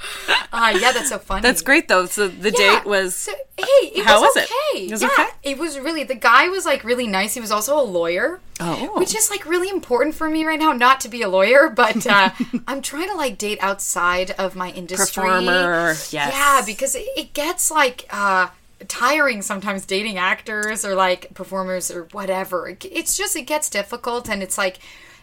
[0.52, 1.42] Uh, yeah, that's so funny.
[1.42, 2.06] That's great though.
[2.06, 2.80] So the Yeah.
[2.80, 3.64] date was So, hey,
[3.96, 4.50] it How was, was it?
[4.76, 5.28] It was yeah, okay?
[5.44, 6.04] it was really.
[6.04, 7.34] The guy was like really nice.
[7.34, 8.40] He was also a lawyer.
[8.60, 9.00] Oh.
[9.00, 10.72] which is like really important for me right now.
[10.74, 12.32] Not to be a lawyer, but uh,
[12.68, 15.24] I'm trying to like date outside of my industry.
[15.24, 16.12] Performer, yes.
[16.12, 18.06] Yeah, because it, it gets like.
[18.12, 18.48] uh
[18.88, 24.30] tiring sometimes dating actors or like performers or whatever It- it's just it gets difficult
[24.30, 24.78] and it's like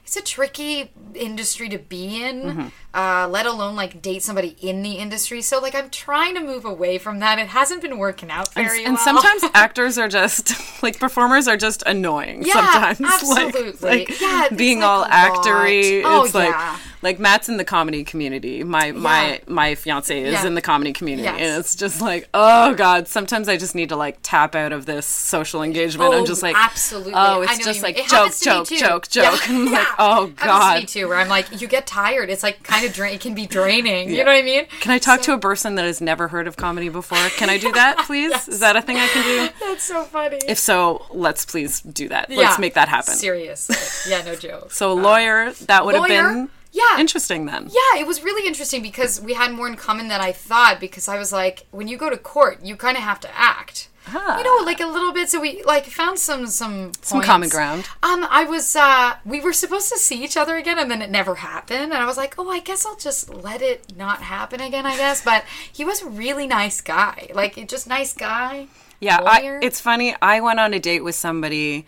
[0.04, 2.66] it's a tricky industry to be in Mm-hmm.
[2.92, 6.64] uh, let alone like date somebody in the industry so like i'm trying to move
[6.64, 10.52] away from that it hasn't been working out very and well sometimes actors are just
[10.82, 13.72] like performers are just annoying Yeah, sometimes absolutely.
[13.88, 16.78] like Yeah, being like all actory Oh, it's like yeah.
[17.02, 20.46] like matt's in the comedy community my my my fiance is Yeah.
[20.46, 21.40] in the comedy community Yes.
[21.40, 24.84] and it's just like oh god sometimes i just need to like tap out of
[24.86, 27.14] this social engagement i'm Oh, just like absolutely.
[27.14, 29.93] oh I it's just like joke joke joke Yeah, joke like yeah.
[29.98, 32.30] oh god me too, where I'm like, you get tired.
[32.30, 33.14] It's like kind of drain.
[33.14, 34.11] It can be draining.
[34.11, 34.66] You know what I mean?
[34.80, 37.18] can I talk to a person that has never heard of comedy before?
[37.37, 38.48] Can I do that, please?
[38.48, 39.54] Is that a thing I can do?
[39.61, 40.38] That's so funny.
[40.48, 42.30] If so, let's please do that.
[42.30, 42.38] Yeah.
[42.38, 43.14] Let's make that happen.
[43.14, 43.76] Seriously.
[44.11, 44.72] Yeah, no joke.
[44.72, 46.98] So lawyer, that would have been Yeah.
[46.98, 47.70] interesting then.
[47.70, 50.80] Yeah, it was really interesting because we had more in common than I thought.
[50.80, 53.88] Because I was like, when you go to court, you kind of have to act.
[54.06, 54.38] Ah.
[54.38, 55.30] You know, like a little bit.
[55.30, 57.88] So we like found some some Some common ground.
[58.02, 61.10] Um, I was uh, we were supposed to see each other again, and then it
[61.10, 61.92] never happened.
[61.92, 64.86] And I was like, oh, I guess I'll just let it not happen again.
[64.86, 65.24] I guess.
[65.24, 67.30] But he was a really nice guy.
[67.34, 68.68] Like, just nice guy.
[69.00, 70.14] Yeah, I, it's funny.
[70.22, 71.84] I went on a date with somebody,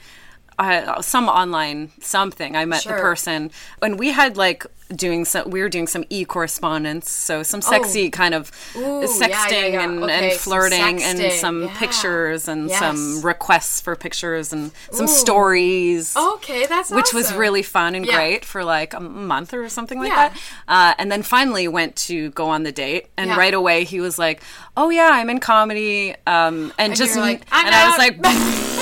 [0.58, 2.56] uh, some online something.
[2.56, 3.50] I met the person,
[3.82, 4.64] and we had like
[4.94, 5.50] doing some.
[5.50, 9.02] We were doing some e correspondence, so some sexy kind of Oh.
[9.02, 9.82] Ooh, sexting yeah, yeah.
[9.84, 11.78] and, Okay, and some flirting, and some yeah.
[11.78, 12.78] pictures and Yes.
[12.78, 15.08] some requests for pictures and some Ooh.
[15.08, 16.16] stories.
[16.16, 18.14] Okay, that's which was really fun and Yeah.
[18.16, 20.28] great for like a month or something like Yeah.
[20.28, 20.38] that.
[20.68, 23.36] Uh, and then finally went to go on the date, and Yeah.
[23.36, 24.40] right away he was like,
[24.76, 28.16] "Oh yeah, I'm in comedy," um, and, just like, "I'm and I was like,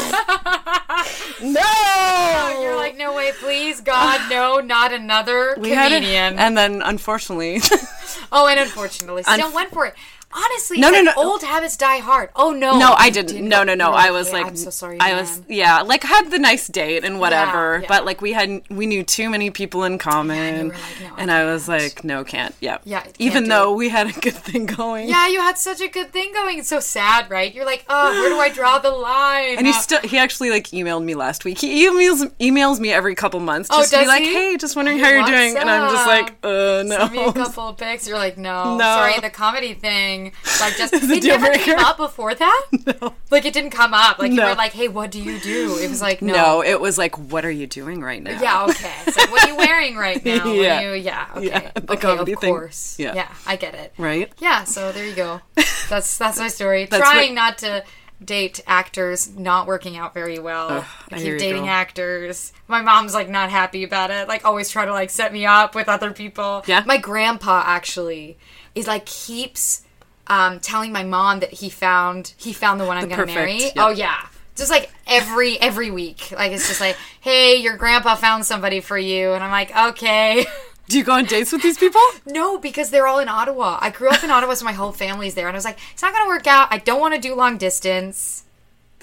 [1.43, 6.39] "No!" You're like, no way, please, God, no, not another We had it- comedian.
[6.39, 7.61] and then unfortunately,
[8.33, 9.95] oh, and unfortunately, still Unf- went for it.
[10.35, 11.23] Honestly, No, no, like no.
[11.23, 12.31] old habits die hard.
[12.37, 13.49] Oh no, No, I you didn't.
[13.49, 13.93] No, no, no.
[13.93, 14.99] I was "Okay, like, I'm so sorry.
[15.01, 17.89] I was, yeah, like had the nice date and whatever, yeah.
[17.89, 21.31] but like we had, we knew too many people in common, were like, "No, and
[21.31, 22.55] I was like, no, can't.
[22.61, 23.77] Yeah, Yeah, Even though it.
[23.77, 25.09] we had a good thing going.
[25.09, 26.59] Yeah, you had such a good thing going.
[26.59, 27.55] It's so sad, right?
[27.55, 29.57] You're like, oh, where do I draw the line?
[29.59, 31.59] And he Uh, still, he actually like emailed me last week.
[31.61, 34.33] He emails emails me every couple months Oh, just to be like, he?
[34.33, 36.99] hey, just wondering how you're What's doing, and I'm just like, uh, no.
[36.99, 38.09] Send me a couple of pics.
[38.09, 38.85] You're like, no, No.
[38.85, 40.24] sorry, the comedy thing.
[40.61, 42.67] Like, just it never came up before that.
[43.01, 43.15] No.
[43.31, 44.19] Like, it didn't come up.
[44.19, 45.79] Like, you were like, hey, what do you do?
[45.79, 46.33] It was like, no.
[46.35, 48.39] No, it was like, what are you doing right now?
[48.41, 48.93] Yeah, okay.
[49.07, 50.45] It's like, what are you wearing right now?
[50.45, 50.81] What Yeah.
[50.83, 51.47] you, yeah, okay.
[51.47, 52.37] Yeah, okay, of thing.
[52.55, 52.97] course.
[52.99, 53.15] Yeah.
[53.15, 53.93] yeah, I get it.
[53.99, 54.31] Right?
[54.39, 55.41] Yeah, so there you go.
[55.89, 56.85] That's that's my story.
[56.87, 57.85] That's Trying what- not to
[58.25, 60.69] date actors not working out very well.
[60.71, 62.53] Ugh, I I keep dating actors.
[62.69, 64.29] My mom's like not happy about it.
[64.29, 66.63] Like always try to like set me up with other people.
[66.67, 66.85] Yeah?
[66.87, 68.39] My grandpa actually
[68.75, 69.83] is like keeps
[70.27, 73.59] um, telling my mom that he found he found the one I'm gonna perfect, marry.
[73.63, 73.73] yep.
[73.77, 74.27] Oh yeah.
[74.57, 76.33] Just like every every week.
[76.33, 80.47] Like it's just like, hey, your grandpa found somebody for you and I'm like, okay.
[80.89, 82.01] Do you go on dates with these people?
[82.27, 83.79] No, because they're all in Ottawa.
[83.81, 85.47] I grew up in Ottawa, so my whole family's there.
[85.47, 86.69] And I was like, it's not to work out.
[86.71, 88.44] I don't want to do long distance.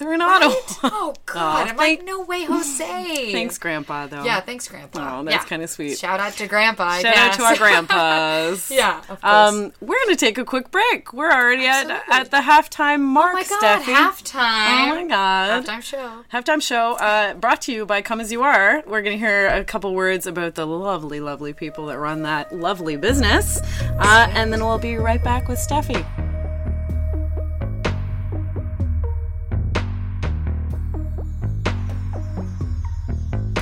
[0.02, 0.54] They're in Ottawa.
[0.84, 1.68] Oh, God.
[1.68, 3.30] I'm thank- like, no way, Jose.
[3.32, 4.08] Thanks, Grandpa.
[4.08, 4.24] Though.
[4.24, 5.20] Yeah, thanks, Grandpa.
[5.20, 5.44] Oh, that's Yeah.
[5.48, 5.96] kinda sweet.
[5.98, 6.84] Shout out to Grandpa.
[6.84, 8.70] I Shout out to our grandpas.
[8.70, 9.22] yeah, of course.
[9.22, 11.12] Um, we're gonna take a quick break.
[11.12, 12.14] We're already at, Absolutely.
[12.14, 13.82] at the halftime mark, oh, my God.
[13.82, 13.94] Steffi.
[13.94, 14.90] Halftime.
[14.90, 15.64] Oh my god.
[15.64, 16.24] Halftime show.
[16.32, 18.82] Halftime show uh, brought to you by Come As You Are.
[18.86, 22.52] We're going to hear a couple words about the lovely, lovely people that run that
[22.52, 23.60] lovely business.
[23.98, 26.04] Uh, and then we'll be right back with Steffi.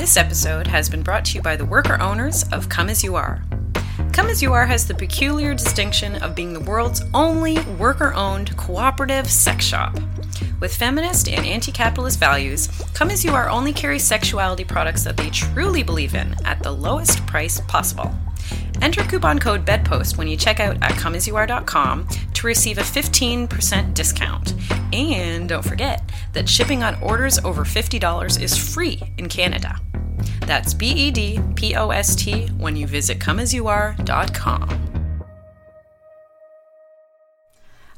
[0.00, 3.16] This episode has been brought to you by the worker owners of Come As You
[3.16, 3.42] Are.
[4.14, 8.56] Come As You Are has the peculiar distinction of being the world's only worker owned
[8.56, 9.98] cooperative sex shop.
[10.58, 15.18] With feminist and anti capitalist values, Come As You Are only carries sexuality products that
[15.18, 18.10] they truly believe in at the lowest price possible.
[18.82, 24.54] Enter coupon code BEDPOST when you check out at comeasyouare.com to receive a 15% discount.
[24.92, 29.80] And don't forget that shipping on orders over $50 is free in Canada.
[30.46, 34.90] That's B E D P O S T when you visit comeasyouare.com.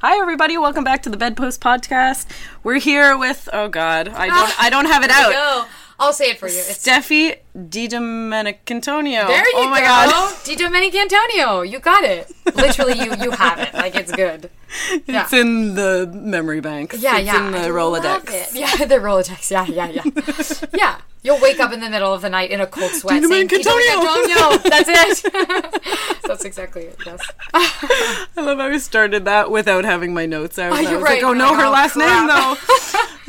[0.01, 2.27] Hi everybody, welcome back to the Bedpost podcast.
[2.61, 5.67] We're here with oh god, I don't I don't have it out.
[5.99, 6.57] I'll say it for you.
[6.57, 9.27] It's Steffi DiDomenicantonio.
[9.27, 9.85] there you oh my go.
[9.85, 10.35] god.
[10.43, 11.61] Di Domenico Antonio.
[11.61, 12.31] You got it.
[12.55, 13.73] Literally, you you have it.
[13.73, 14.49] Like, it's good.
[15.05, 15.21] Yeah.
[15.25, 16.93] It's in the memory bank.
[16.97, 17.17] Yeah, yeah.
[17.19, 17.45] it's yeah.
[17.45, 18.03] in the I Rolodex.
[18.03, 18.55] love it.
[18.55, 19.51] Yeah, the Rolodex.
[19.51, 20.67] Yeah, yeah, yeah.
[20.73, 21.01] yeah.
[21.21, 23.49] You'll wake up in the middle of the night in a cold sweat Dino saying,
[23.49, 24.89] "Tito Antonio." Antonio." That's
[25.23, 26.21] it.
[26.25, 26.97] That's exactly it.
[27.05, 27.21] Yes.
[27.53, 30.73] I love how we started that without having my notes out.
[30.73, 31.23] Oh, you're was like, right.
[31.23, 32.55] oh no, her Oh, last name though.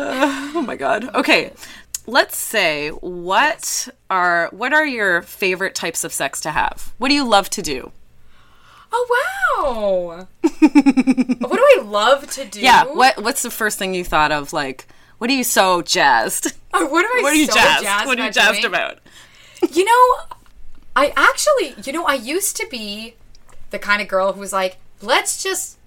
[0.02, 1.14] Uh, oh my god.
[1.14, 1.52] Okay.
[2.06, 6.92] Let's say what are what are your favorite types of sex to have?
[6.98, 7.92] What do you love to do?
[8.92, 9.06] Oh
[9.56, 10.28] wow.
[10.40, 12.60] what do I love to do?
[12.60, 14.86] Yeah, what what's the first thing you thought of like
[15.18, 16.52] what are you so jazzed?
[16.72, 17.82] Oh, what am I What are you so jazzed?
[17.84, 18.74] jazzed what are you about jazzed doing?
[18.74, 18.98] about?
[19.72, 20.36] You know,
[20.96, 23.14] I actually, you know, I used to be
[23.70, 25.78] the kind of girl who was like, let's just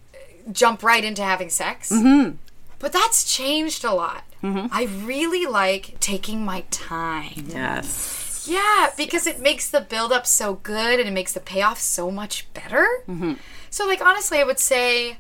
[0.52, 1.92] jump right into having sex.
[1.92, 2.38] Mm-hmm.
[2.80, 4.24] But that's changed a lot.
[4.48, 4.68] Mm-hmm.
[4.72, 7.46] I really like taking my time.
[7.48, 8.46] Yes.
[8.50, 12.10] Yeah, because it makes the build up so good and it makes the payoff so
[12.12, 12.88] much better.
[13.08, 13.34] Mm-hmm.
[13.70, 15.18] So, like, honestly, I would say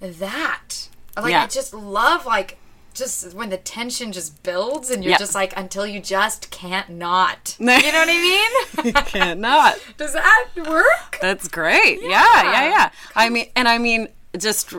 [0.00, 0.88] that.
[1.16, 1.44] Like, Yeah.
[1.44, 2.58] I just love, like,
[2.92, 5.18] just when the tension just builds and you're Yeah.
[5.18, 7.56] just like, until you just can't not.
[7.60, 8.86] You know what I mean?
[8.86, 9.78] You cannot.
[9.96, 11.18] Does that work?
[11.20, 12.00] That's great.
[12.02, 12.90] Yeah, yeah, yeah.
[13.16, 14.72] I mean, and I mean, just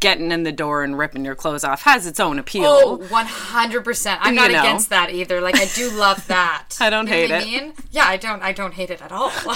[0.00, 2.66] getting in the door and ripping your clothes off has its own appeal.
[2.66, 4.18] Oh, 100%.
[4.20, 4.60] I'm You not know.
[4.60, 5.40] against that either.
[5.40, 6.76] Like I do love that.
[6.80, 7.42] I don't You know hate what it.
[7.42, 7.72] I mean?
[7.90, 9.30] Yeah, I don't I don't hate it at all.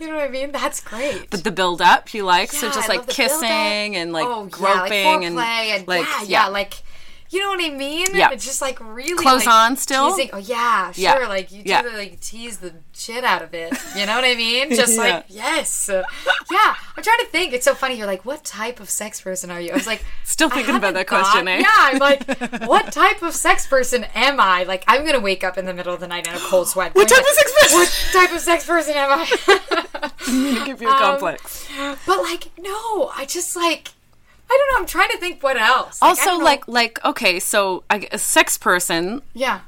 [0.00, 0.50] you know what I mean?
[0.50, 1.30] That's great.
[1.30, 4.92] But the build up you like, so just I like kissing and like oh, groping
[4.92, 6.82] yeah, like and and, like yeah, yeah, like
[7.32, 8.06] you know what I mean?
[8.14, 8.30] Yeah.
[8.30, 10.10] It's just like really Clothes like, on still?
[10.10, 10.30] Teasing.
[10.32, 11.02] Oh yeah, sure.
[11.02, 11.26] Yeah.
[11.28, 11.82] Like you do Yeah.
[11.82, 13.72] the, like tease the shit out of it.
[13.96, 14.70] You know what I mean?
[14.74, 15.00] Just Yeah.
[15.16, 16.74] like yes, yeah.
[16.96, 17.52] I'm trying to think.
[17.54, 17.96] It's so funny.
[17.96, 19.70] You're like, what type of sex person are you?
[19.70, 21.58] I was like, Still thinking about that question, eh?
[21.60, 22.26] Yeah, I'm like,
[22.66, 24.64] what type of sex person am I?
[24.64, 26.94] Like, I'm gonna wake up in the middle of the night in a cold sweat.
[26.94, 27.78] What type of sex person?
[27.78, 30.64] What type of sex person am I?
[30.66, 31.66] give you a Um, complex.
[32.06, 33.88] But like, no, I just like,
[34.52, 34.80] I don't know.
[34.82, 36.00] I'm trying to think what else.
[36.02, 39.60] Like, Also, like like okay, so I, a sex person, yeah,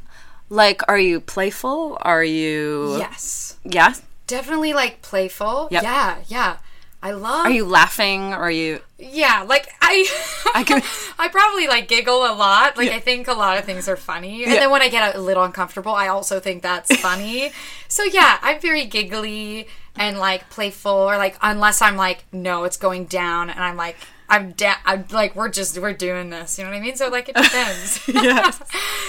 [0.51, 1.97] like, are you playful?
[2.03, 3.95] Are you yes, yeah?
[4.27, 5.69] definitely like playful.
[5.71, 5.83] Yep.
[5.83, 6.57] Yeah, yeah.
[7.03, 8.33] I love Are you laughing?
[8.33, 8.81] Or are you?
[8.99, 10.07] Yeah, like I,
[10.55, 10.83] I can-
[11.19, 12.79] I probably like giggle a lot.
[12.79, 14.61] Like I think a lot of things are funny, and Yeah.
[14.61, 17.53] then when I get a little uncomfortable, I also think that's funny.
[17.89, 19.67] so yeah, I'm very giggly
[19.97, 23.97] and like playful, or like unless I'm like, no, it's going down, and I'm like.
[24.29, 26.97] I'm da- I'm like we're just we're doing this, you know what I mean?
[26.97, 28.01] So like it depends.
[28.09, 28.61] Yes.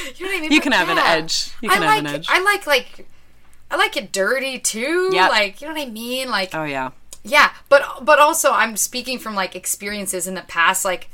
[0.17, 0.51] you know what I mean?
[0.51, 1.51] You But can have an edge.
[1.61, 2.27] You can I have like an edge.
[2.29, 3.07] I like like
[3.71, 5.09] I like it dirty too.
[5.13, 5.29] Yep.
[5.29, 6.29] Like you know what I mean?
[6.29, 6.91] Like Oh yeah.
[7.23, 11.09] yeah, but but also I'm speaking from like experiences in the past like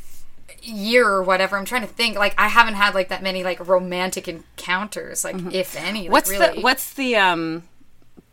[0.64, 1.58] year or whatever.
[1.58, 5.36] I'm trying to think like I haven't had like that many like romantic encounters, like
[5.54, 6.02] if any.
[6.02, 6.12] Like, Mm-hmm.
[6.12, 6.56] What's really.
[6.56, 7.64] the What's the um?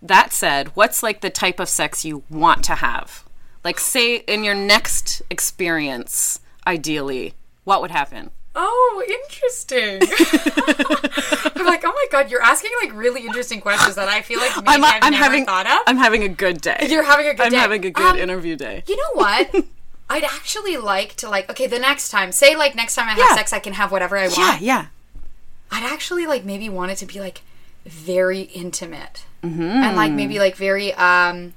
[0.01, 3.25] That said, what's like the type of sex you want to have?
[3.69, 8.31] Like, say in your next experience, ideally, what would happen?
[8.55, 10.01] Oh, interesting.
[11.55, 14.57] I'm like, oh my god, you're asking like really interesting questions that I feel like
[14.57, 15.81] maybe I'm, I've I'm never having thought of.
[15.87, 16.87] I'm having a good day.
[16.89, 17.57] You're having a good day.
[17.59, 18.85] I'm having a good Um, interview day.
[18.87, 19.55] You know what?
[20.09, 23.19] I'd actually like to like okay the next time say like next time I have
[23.19, 23.35] Yeah.
[23.37, 24.39] sex I can have whatever I want.
[24.39, 24.87] Yeah, yeah.
[25.71, 27.43] I'd actually like maybe want it to be like
[27.85, 29.61] very intimate Mm-hmm.
[29.63, 31.53] and like maybe like very um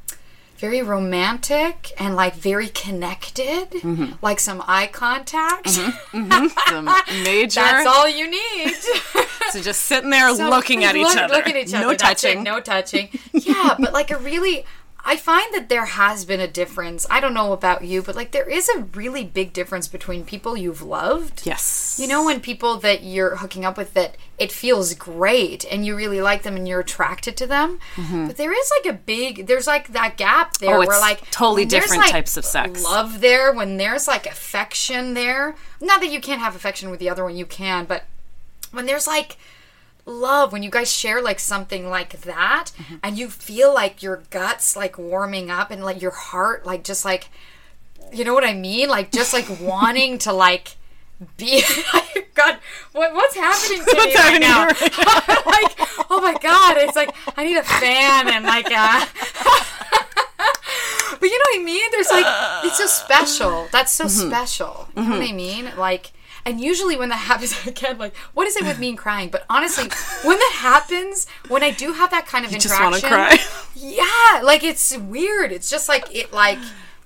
[0.62, 4.14] very romantic and like very connected Mm-hmm.
[4.22, 5.70] like some eye contact
[6.12, 6.86] Some
[7.24, 7.60] major.
[7.62, 8.74] that's all you need
[9.52, 11.34] So just sitting there So, looking at each look- other.
[11.34, 11.84] Look at each other.
[11.86, 12.44] No That's it, touching.
[12.44, 13.10] no touching.
[13.34, 14.66] Yeah, but like a really.
[15.04, 17.06] I find that there has been a difference.
[17.10, 20.56] I don't know about you, but like there is a really big difference between people
[20.56, 21.46] you've loved.
[21.46, 22.00] Yes.
[22.02, 25.96] You know, when people that you're hooking up with that it feels great and you
[25.96, 27.80] really like them and you're attracted to them.
[28.28, 30.84] But there is like a big there's like that gap there Mm-hmm.
[30.84, 32.84] Oh, where like totally different like, types of sex.
[32.84, 35.56] Love there when there's like affection there.
[35.80, 38.06] Not that you can't have affection with the other one, you can, but
[38.72, 39.38] when there's like
[40.06, 42.96] love when you guys share like something like that Mm-hmm.
[43.04, 47.06] and you feel like your guts like warming up and like your heart like just
[47.06, 47.30] like
[48.14, 48.90] you know what I mean?
[48.90, 50.76] Like just like wanting to like
[51.38, 51.62] be
[52.34, 52.58] God
[52.94, 54.66] what what's happening to me What's right now?
[54.66, 54.82] right
[55.46, 59.06] like oh my god it's like I need a fan and like uh
[61.20, 61.92] but you know what I mean?
[61.92, 62.26] There's like
[62.66, 63.68] it's so special.
[63.72, 64.28] That's so Mm-hmm.
[64.30, 64.88] special.
[64.98, 65.70] You know what I mean?
[65.78, 66.12] Like
[66.46, 69.46] and usually when that happens again like what is it with me and crying but
[69.50, 69.90] honestly
[70.28, 73.38] when that happens when I do have that kind of just interaction wanna cry.
[73.76, 76.60] yeah like it's weird it's just like it like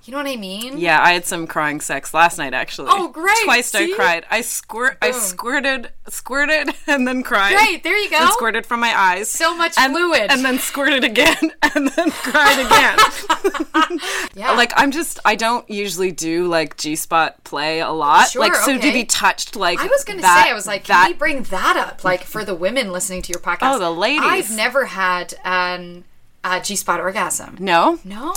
[0.06, 2.90] you know what I mean Yeah, I had some crying sex last night actually.
[2.92, 3.36] Oh, great.
[3.44, 3.94] Twice See?
[3.94, 4.26] I cried.
[4.30, 7.56] I squirt I squirted squirted and then cried.
[7.56, 8.18] Great, there you go.
[8.18, 9.30] And squirted from my eyes.
[9.30, 10.32] So much and, fluid.
[10.32, 14.00] And then squirted again and then cried again.
[14.36, 18.30] yeah like I'm just I don't usually do like G spot play a lot.
[18.30, 20.86] Sure, like so to be touched like I was gonna that- say, I was like,
[20.86, 23.76] that can we bring that up, like for the women listening to your podcast?
[23.76, 24.24] Oh, the ladies.
[24.24, 26.04] I've never had an
[26.46, 27.58] a G spot orgasm.
[27.60, 28.00] No.
[28.04, 28.34] No,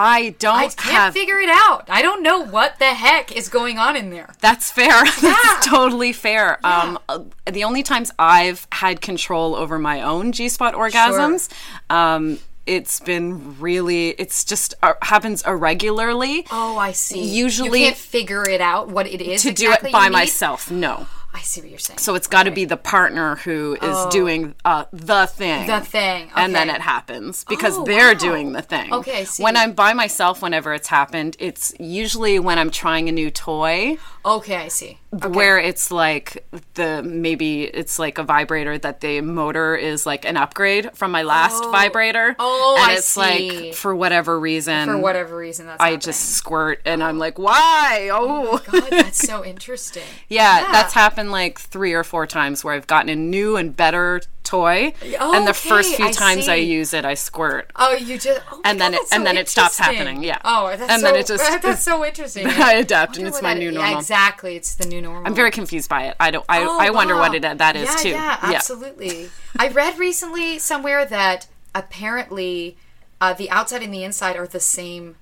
[0.00, 1.86] I don't I can't have figure it out.
[1.90, 4.32] I don't know what the heck is going on in there.
[4.40, 4.88] That's fair.
[5.22, 5.34] Yeah.
[5.44, 6.64] That's totally fair.
[6.64, 11.48] Um, uh, the only times I've had control over my own G spot orgasms,
[11.90, 14.10] um, it's been really.
[14.10, 16.46] It's just uh, happens irregularly.
[16.52, 17.24] Oh, I see.
[17.24, 20.70] Usually- you can't figure it out what it is to exactly do it by myself,
[20.70, 21.06] no.
[21.38, 21.98] I see what you're saying.
[21.98, 25.70] So it's got to be the partner who is doing uh, the thing.
[25.70, 25.78] Oh.
[25.78, 28.18] The thing, And then it happens because Oh, they're wow.
[28.18, 28.92] doing the thing.
[28.92, 29.42] Okay, I see.
[29.44, 33.98] When I'm by myself, whenever it's happened, it's usually when I'm trying a new toy.
[34.36, 34.98] Okay, I see.
[35.14, 35.28] Okay.
[35.28, 40.36] where it's like the maybe it's like a vibrator that the motor is like an
[40.36, 41.70] upgrade from my last oh.
[41.70, 42.36] vibrator.
[42.38, 43.20] Oh, and I it's see.
[43.20, 46.00] like for whatever reason, for whatever reason, that's I happening.
[46.00, 48.10] just squirt and I'm like, why?
[48.12, 48.70] Oh, oh.
[48.70, 50.04] God, that's so interesting.
[50.28, 54.20] yeah, that's happened like three or four times where I've gotten a new and better
[54.48, 57.70] toy, and the first few I times I use it, I squirt.
[57.76, 60.38] Oh, you just oh And then God, it- that's and then it stops happening, yeah.
[60.44, 62.46] Oh, that's And so, then it just- that's so interesting.
[62.70, 63.98] I adapt, and it's my that- new yeah, normal.
[63.98, 65.26] exactly, it's the new normal.
[65.26, 66.16] I'm very confused by it.
[66.18, 66.44] I don't.
[66.48, 67.20] I, Oh, I wonder wow.
[67.28, 68.08] what it that is yeah, too.
[68.10, 69.28] Yeah, absolutely.
[69.58, 72.76] I read recently somewhere that apparently
[73.20, 75.16] uh, the outside and the inside are the same.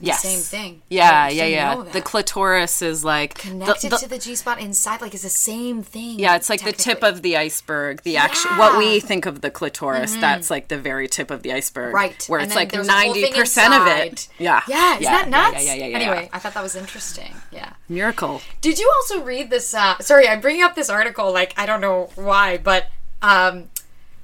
[0.00, 0.22] The Yes.
[0.22, 0.82] same thing.
[0.88, 1.84] Yeah, yeah, yeah.
[1.92, 5.82] The clitoris is like connected the- to the G spot inside, like it's the same
[5.82, 6.18] thing.
[6.18, 8.02] Yeah, it's like the tip of the iceberg.
[8.02, 9.06] The actual what we Mm-hmm.
[9.06, 11.92] think of the clitoris, that's like the very tip of the iceberg.
[11.92, 14.28] right, Where it's like there's a whole ninety percent of it.
[14.38, 14.62] Yeah.
[14.66, 15.64] yeah, isn't that nuts?
[15.66, 16.30] Yeah, yeah, yeah, yeah, Anyway.
[16.32, 17.34] I thought that was interesting.
[17.52, 17.72] Yeah.
[17.88, 18.40] Miracle.
[18.62, 19.74] Did you also read this?
[19.74, 21.30] Uh, sorry, I'm bringing up this article.
[21.30, 22.86] Like, I don't know why, but
[23.20, 23.68] um,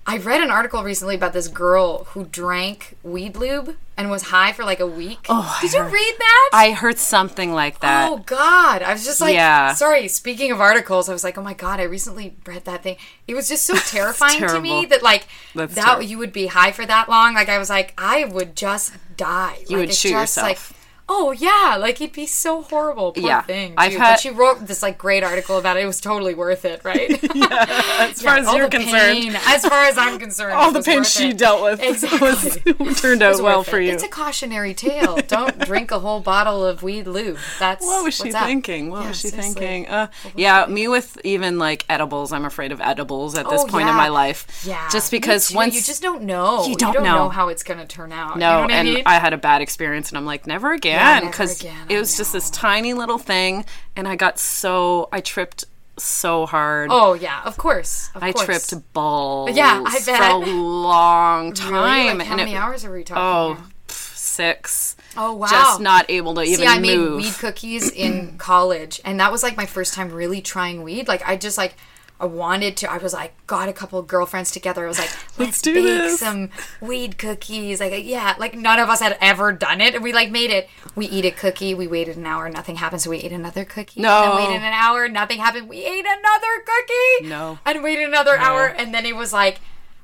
[0.08, 4.52] I read an article recently about this girl who drank weed lube and was high
[4.52, 5.26] for like a week.
[5.28, 6.50] Oh, Did I you heard- read that?
[6.52, 8.08] I heard something like that.
[8.08, 8.82] Oh God!
[8.82, 9.74] I was just like, Yeah.
[9.74, 10.06] sorry.
[10.06, 11.80] Speaking of articles, I was like, oh my God!
[11.80, 12.96] I recently read that thing.
[13.26, 15.26] It was just so terrifying to me that like
[15.56, 16.02] That's that terrible.
[16.04, 17.34] you would be high for that long.
[17.34, 19.58] Like I was like, I would just die.
[19.68, 20.46] You Like, would shoot just, yourself.
[20.70, 20.76] Like,
[21.08, 23.12] Oh yeah, like he'd be so horrible.
[23.12, 23.74] Poor Yeah, thing.
[23.76, 25.84] I've had- But she wrote this like great article about it.
[25.84, 27.08] It was totally worth it, right?
[27.34, 27.66] yeah,
[28.10, 31.28] as far as you're concerned, pain, as far as I'm concerned, all the pain she
[31.28, 31.38] it.
[31.38, 32.72] dealt with Exactly.
[32.84, 33.86] was turned out well for it.
[33.86, 33.92] you.
[33.92, 35.16] It's a cautionary tale.
[35.28, 37.38] Don't drink a whole bottle of weed lube.
[37.60, 38.90] That's What was she thinking?
[38.90, 39.54] What Yeah, was she seriously.
[39.54, 39.88] thinking?
[39.88, 42.32] Uh, yeah, me with even like edibles.
[42.32, 44.64] I'm afraid of edibles at this Oh, point in my life.
[44.66, 47.02] Yeah, just because once you just don't know, You don't know.
[47.02, 47.28] know.
[47.28, 48.36] how it's gonna turn out.
[48.38, 49.02] No, you know and I, mean?
[49.06, 52.32] I had a bad experience, and I'm like, never Yeah, again, because it was just
[52.32, 55.64] this tiny little thing, and I got so I tripped
[55.98, 56.88] so hard.
[56.92, 58.10] oh yeah, of course.
[58.14, 58.44] Of I course.
[58.68, 59.56] tripped balls.
[59.56, 61.54] Yeah, I bet for a long Really?
[61.56, 63.22] time, Like, how and many it, hours are we talking?
[63.22, 64.96] oh, pff, six.
[65.16, 65.46] Oh wow.
[65.48, 69.42] Just not able to even See, I made weed cookies in college, and that was
[69.42, 71.08] like my first time really trying weed.
[71.08, 71.76] Like I just like
[72.18, 72.90] I wanted to.
[72.90, 74.84] I was like got a couple girlfriends together.
[74.84, 76.50] I was like, let's, do bake this." some
[76.80, 77.80] weed cookies.
[77.80, 80.68] Like yeah, like none of us had ever done it, and we like made it.
[80.94, 81.74] We eat a cookie.
[81.74, 83.02] We waited an hour, nothing happened.
[83.02, 84.00] So we ate another cookie.
[84.00, 84.24] No.
[84.24, 85.68] And waited an hour, nothing happened.
[85.68, 87.28] We ate another cookie.
[87.28, 87.58] No.
[87.66, 89.60] And waited another hour, and then it was like.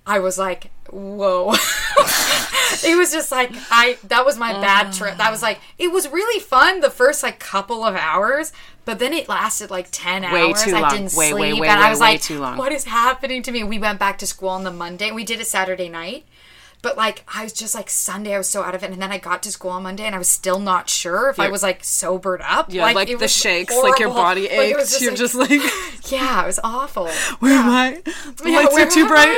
[0.07, 1.53] I was like, whoa.
[2.85, 4.93] it was just like I that was my bad uh.
[4.93, 5.17] trip.
[5.19, 8.53] That was like it was really fun the first like couple of hours,
[8.85, 10.65] but then it lasted like 10 Way hours.
[10.65, 10.91] too I long.
[10.91, 12.57] didn't Way, sleep way, way, and way, I was way like too long.
[12.57, 13.63] what is happening to me?
[13.63, 15.11] We went back to school on the Monday.
[15.13, 16.25] We did it Saturday night.
[16.83, 19.13] But like I was just like Sunday I was so out of it and then
[19.13, 21.63] I got to school on Monday and I was still not sure if I was
[21.63, 22.73] like sobered up.
[22.73, 24.15] yeah, like, it the shakes, like your horrible.
[24.15, 25.01] body Like, it aches.
[25.01, 25.51] You're like- just like,
[26.11, 27.07] Yeah, it was awful.
[27.39, 28.03] where am I?
[28.05, 29.29] The Yeah, lights are too bright.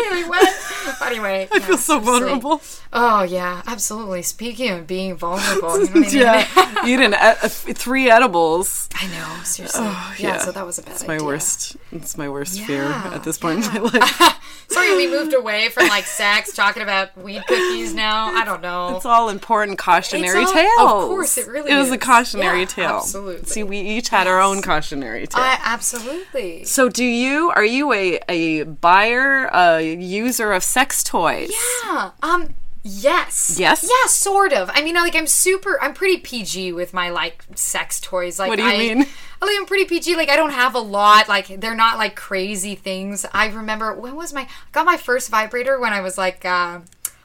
[1.03, 2.63] Anyway, I feel so vulnerable.
[2.93, 4.23] Oh yeah, absolutely.
[4.23, 6.45] Speaking of being vulnerable, you know what I
[6.87, 6.87] mean?
[6.87, 8.89] yeah, eating three edibles.
[8.95, 9.83] I know, seriously.
[9.85, 10.39] Oh, yeah, yeah.
[10.39, 11.27] so that was a bad It's my idea.
[11.27, 11.77] worst.
[11.93, 14.41] It's my worst fear at this point in my life.
[14.69, 18.27] Sorry, we moved away from like sex, talking about weed cookies now.
[18.35, 18.97] I don't know.
[18.97, 21.03] It's all important cautionary It's all- tales.
[21.05, 22.97] of course, it really It was a cautionary Yeah, tale.
[22.99, 23.47] absolutely.
[23.47, 25.43] See, we each had our own cautionary tale.
[25.43, 26.65] I, absolutely.
[26.65, 27.51] so, do you?
[27.51, 31.51] Are you a a buyer, a user of sex toys?
[31.85, 32.11] Yeah.
[32.23, 32.55] Um.
[32.87, 33.57] Yes.
[33.59, 33.83] Yes?
[33.89, 34.71] Yeah, sort of.
[34.75, 35.79] I mean, like I'm super.
[35.83, 38.39] I'm pretty PG with my like sex toys.
[38.39, 39.07] Like, What do you I, mean?
[39.41, 40.17] I like I'm pretty PG.
[40.17, 41.27] Like I don't have a lot.
[41.27, 43.25] Like they're not like crazy things.
[43.33, 46.45] I remember when was my I got my first vibrator when I was like.
[46.45, 46.81] Uh,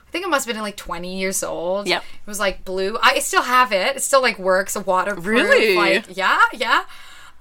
[0.10, 1.88] I think it must have been like 20 years old.
[1.88, 2.02] Yep.
[2.02, 2.98] It was like blue.
[3.00, 3.98] I still have it.
[3.98, 4.76] It still like works.
[4.76, 5.26] A waterproof.
[5.26, 5.76] Really?
[5.76, 6.86] Like yeah, yeah.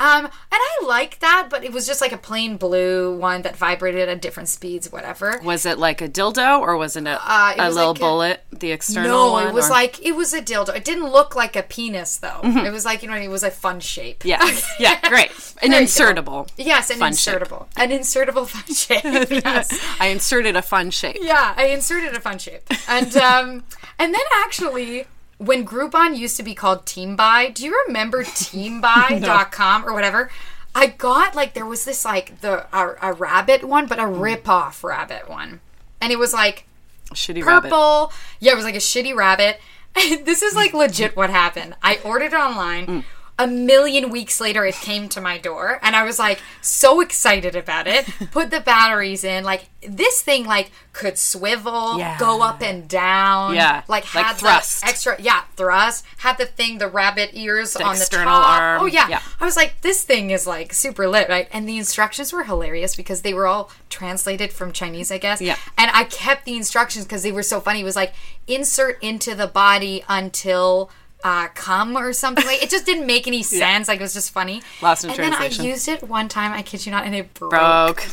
[0.00, 3.56] Um, and I like that, but it was just like a plain blue one that
[3.56, 5.40] vibrated at different speeds, whatever.
[5.42, 7.96] Was it like a dildo or was it a, Uh, it a was little like
[7.98, 8.44] a- bullet?
[8.52, 9.46] the external No, one?
[9.48, 10.74] it was or- like it was a dildo.
[10.76, 12.40] It didn't look like a penis though.
[12.44, 14.24] It was like you know it was a fun shape.
[14.24, 14.44] Yeah,
[14.78, 15.30] yeah, great.
[15.62, 15.92] An There you go.
[15.92, 16.48] insertable.
[16.56, 17.34] Yes, an Fun shape.
[17.40, 17.66] insertable.
[17.76, 19.30] An insertable fun shape.
[19.44, 19.68] Yes.
[20.00, 21.16] I inserted a fun shape.
[21.20, 22.62] yeah, I inserted a fun shape.
[22.88, 23.64] And um
[23.98, 25.06] and then actually
[25.38, 30.30] when Groupon used to be called Team Buy, do you remember teambuy.com or whatever?
[30.74, 34.20] I got like there was this like the a, a rabbit one, but a Mm.
[34.20, 35.60] rip off rabbit one.
[36.00, 36.66] And it was like
[37.12, 37.70] Shitty rabbit.
[37.70, 38.12] purple.
[38.40, 39.60] Yeah, it was like a shitty rabbit.
[39.94, 41.74] this is like legit what happened.
[41.82, 42.86] I ordered it online.
[42.86, 43.04] Mm.
[43.40, 47.54] A million weeks later, it came to my door, and I was like so excited
[47.54, 48.04] about it.
[48.32, 49.44] Put the batteries in.
[49.44, 52.18] Like this thing, like could swivel, Yeah.
[52.18, 53.54] go up and down.
[53.54, 54.84] Yeah, like like had the thrust.
[54.84, 55.20] extra.
[55.20, 56.04] Yeah, thrust.
[56.18, 58.60] Had the thing, the rabbit ears on the external top.
[58.60, 58.82] arm.
[58.82, 59.06] Oh yeah.
[59.08, 59.20] Yeah.
[59.40, 61.46] I was like, this thing is like super lit, right?
[61.52, 65.40] And the instructions were hilarious because they were all translated from Chinese, I guess.
[65.40, 65.56] Yeah.
[65.76, 67.82] And I kept the instructions because they were so funny.
[67.82, 68.14] It was like
[68.48, 70.90] insert into the body until
[71.24, 72.44] uh, come or something.
[72.46, 73.88] Like it just didn't make any sense.
[73.88, 74.62] Like it was just funny.
[74.82, 75.62] Lost in and translation.
[75.64, 76.52] then I used it one time.
[76.52, 77.50] I kid you not, and it broke.
[77.50, 78.06] Broke.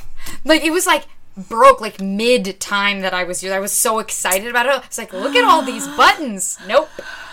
[0.43, 1.05] Like it was like
[1.37, 3.55] broke like mid time that I was using.
[3.55, 4.71] I was so excited about it.
[4.71, 6.57] I was like, look at all these buttons.
[6.67, 6.89] Nope,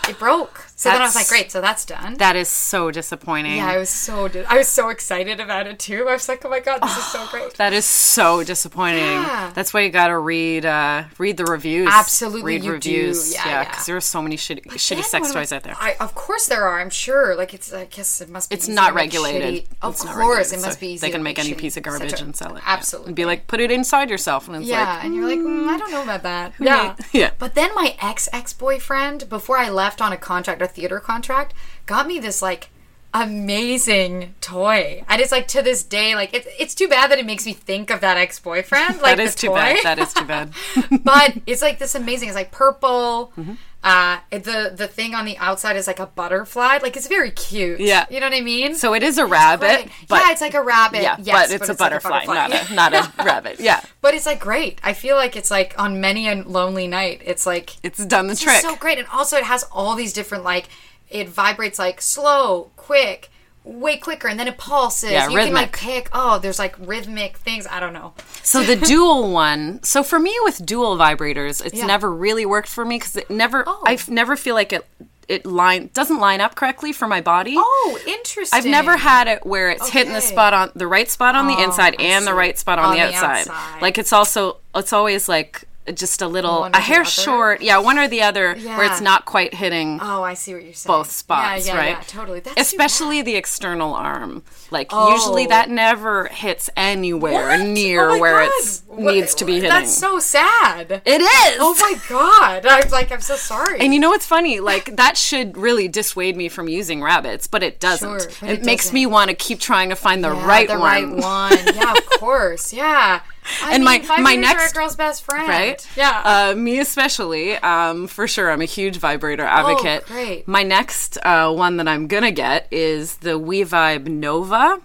[0.07, 0.67] it broke.
[0.75, 1.51] So then I was like, great.
[1.51, 2.15] So that's done.
[2.15, 3.57] That is so disappointing.
[3.57, 6.07] yeah, I was so I was so excited about it too.
[6.09, 7.53] I was like, oh my god, this is so great.
[7.55, 8.99] That is so disappointing.
[9.03, 9.51] Yeah.
[9.53, 11.87] That's why you got to read uh, read the reviews.
[11.91, 12.89] Absolutely, read you do.
[12.97, 13.33] reviews.
[13.33, 13.69] Yeah, yeah, yeah.
[13.69, 15.75] because there are so many shitty, shitty sex I- toys out there.
[15.79, 16.79] I, of course there are.
[16.81, 17.35] I'm sure.
[17.35, 17.71] Like it's.
[17.71, 18.55] I guess it must be.
[18.55, 19.65] It's not regulated.
[19.81, 20.87] Of It's course, regulated, it must so be.
[20.93, 22.21] Easy They can make any shitty piece of garbage toys.
[22.21, 22.63] and sell it.
[22.65, 22.73] yeah.
[22.73, 23.09] Absolutely.
[23.09, 25.67] And be like, put it inside yourself, and it's Yeah, like, and you're like, mm,
[25.67, 26.53] I don't know about that.
[26.59, 27.31] Yeah, yeah.
[27.37, 31.53] But then my ex ex boyfriend, before I left on a contract, a theater contract,
[31.85, 32.69] got me this like
[33.13, 35.03] amazing toy.
[35.07, 37.53] And it's like to this day, like it's it's too bad that it makes me
[37.53, 38.83] think of that ex boyfriend.
[39.03, 39.55] Like that is too toy.
[39.55, 39.83] bad.
[39.83, 40.53] That is too bad.
[41.03, 42.29] but it's like this amazing.
[42.29, 43.33] It's like purple.
[43.37, 43.53] Mm-hmm.
[43.83, 46.79] Uh, the the thing on the outside is like a butterfly.
[46.81, 47.81] Like it's very cute.
[47.81, 48.05] Yeah.
[48.09, 48.75] you know what I mean.
[48.75, 51.01] so it is a rabbit, but yeah, it's like a rabbit.
[51.01, 53.59] yeah, yes, but it's a like butterfly, not a not a rabbit.
[53.59, 54.79] Yeah, But it's like great.
[54.83, 57.21] I feel like it's like on many a lonely night.
[57.25, 58.61] It's like it's done the it's trick.
[58.61, 60.69] so great, and also it has all these different like
[61.13, 63.29] it vibrates like slow, quick,
[63.63, 65.11] way quicker, and then it pulses.
[65.11, 66.09] Yeah, you can like pick.
[66.11, 67.65] Oh, there's like rhythmic things.
[67.69, 68.13] I don't know.
[68.41, 69.81] So the dual one.
[69.83, 71.85] So for me with dual vibrators, it's Yeah.
[71.85, 73.63] never really worked for me because it never.
[73.65, 73.81] Oh.
[73.87, 74.85] I never feel like it.
[75.29, 77.55] It line doesn't line up correctly for my body.
[77.57, 78.57] Oh, interesting.
[78.57, 81.55] I've never had it where it's hitting the spot on the right spot on the
[81.55, 83.47] Oh, inside I and the right spot on, On the, the outside.
[83.47, 83.81] outside.
[83.81, 87.61] Like it's also it's always like just a little a hair short.
[87.61, 90.73] Yeah, one or the other where it's not quite hitting Oh, I see what you're
[90.73, 90.91] saying.
[90.97, 91.89] both spots, yeah, yeah, right?
[91.97, 92.39] Yeah, totally.
[92.39, 94.43] That's Especially the external arm.
[94.71, 95.13] Like Oh.
[95.13, 97.59] usually that never hits anywhere What?
[97.67, 98.51] near Oh where it
[98.97, 99.69] needs to be hitting.
[99.69, 101.01] That's so sad.
[101.05, 101.57] it is.
[101.59, 102.65] Oh my god!
[102.65, 103.79] I'm like, I'm so sorry.
[103.79, 104.59] And you know what's funny?
[104.59, 108.21] Like that should really dissuade me from using rabbits, but it doesn't.
[108.21, 108.93] Sure, but it, it makes doesn't.
[108.95, 111.19] me want to keep trying to find the Yeah, right the one.
[111.19, 111.75] right one.
[111.75, 112.71] Yeah, of course.
[112.83, 113.21] Yeah.
[113.63, 115.47] I And mean, my- my next- girl's best friend.
[115.47, 115.87] right?
[115.95, 116.21] Yeah.
[116.51, 118.51] Uh, me especially, um, for sure.
[118.51, 120.03] I'm a huge vibrator advocate.
[120.09, 120.47] Oh, great.
[120.47, 124.79] My next uh, one that I'm gonna get is the WeVibe Nova.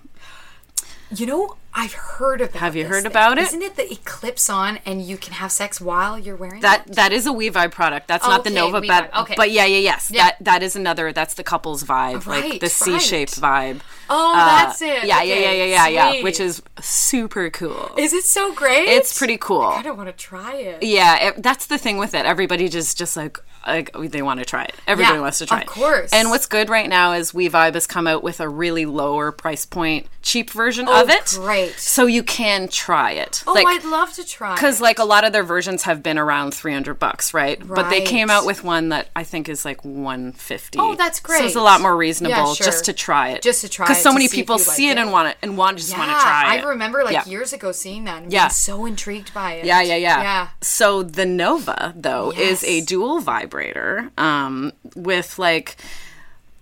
[1.15, 2.57] you know, I've heard about.
[2.57, 3.13] Have you heard thing.
[3.13, 3.45] about it?
[3.45, 6.87] Isn't it that it clips on and you can have sex while you're wearing That
[6.89, 6.97] it?
[6.97, 8.09] that is a WeVibe product.
[8.09, 9.35] That's not the Nova, but okay.
[9.37, 10.11] but yeah, yeah, yes.
[10.13, 10.25] Yeah.
[10.25, 11.13] That that is another.
[11.13, 13.81] That's the couple's vibe, like Right, the C-shaped vibe.
[14.11, 15.05] Oh, Uh, that's it.
[15.05, 16.23] Yeah, yeah, yeah, yeah, yeah, yeah.
[16.25, 17.91] Which is super cool.
[17.97, 18.89] Is it so great?
[18.89, 19.63] It's pretty cool.
[19.63, 20.83] I don't want to try it.
[20.83, 22.27] Yeah, it, that's the thing with it.
[22.27, 24.75] Everybody just just like like they want to try it.
[24.87, 25.69] Everybody Yeah, wants to try of it.
[25.69, 26.13] Of course.
[26.13, 29.67] And what's good right now is WeVibe has come out with a really lower price
[29.67, 31.35] point, cheap version Oh, of it.
[31.39, 31.75] great.
[31.79, 33.43] So you can try it.
[33.47, 34.55] Oh, like, I'd love to try.
[34.55, 37.59] because like a lot of their versions have been around 300 bucks right?
[37.61, 37.69] right?
[37.77, 41.39] but they came out with one that i think is like 150 Oh, that's great.
[41.41, 42.65] so it's a lot more reasonable Yeah, sure.
[42.65, 43.89] just to try it Just to try it.
[43.89, 45.03] because so many see people see like it, it.
[45.03, 47.25] and want it and want just yeah, want to try it I remember like Yeah.
[47.27, 48.45] years ago seeing that and Yeah.
[48.47, 49.65] being so intrigued by it.
[49.65, 50.23] yeah, yeah, yeah.
[50.23, 50.49] Yeah.
[50.61, 55.77] So the Nova though is a dual vibrator um, with like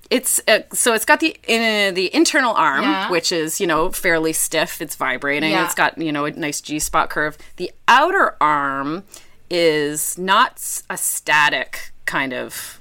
[0.09, 3.11] it's uh, so it's got the in, the internal arm Yeah.
[3.11, 4.81] which is you know fairly stiff.
[4.81, 5.51] It's vibrating.
[5.51, 5.65] Yeah.
[5.65, 7.37] It's got you know a nice G spot curve.
[7.57, 9.03] The outer arm
[9.51, 12.76] is not a static kind of.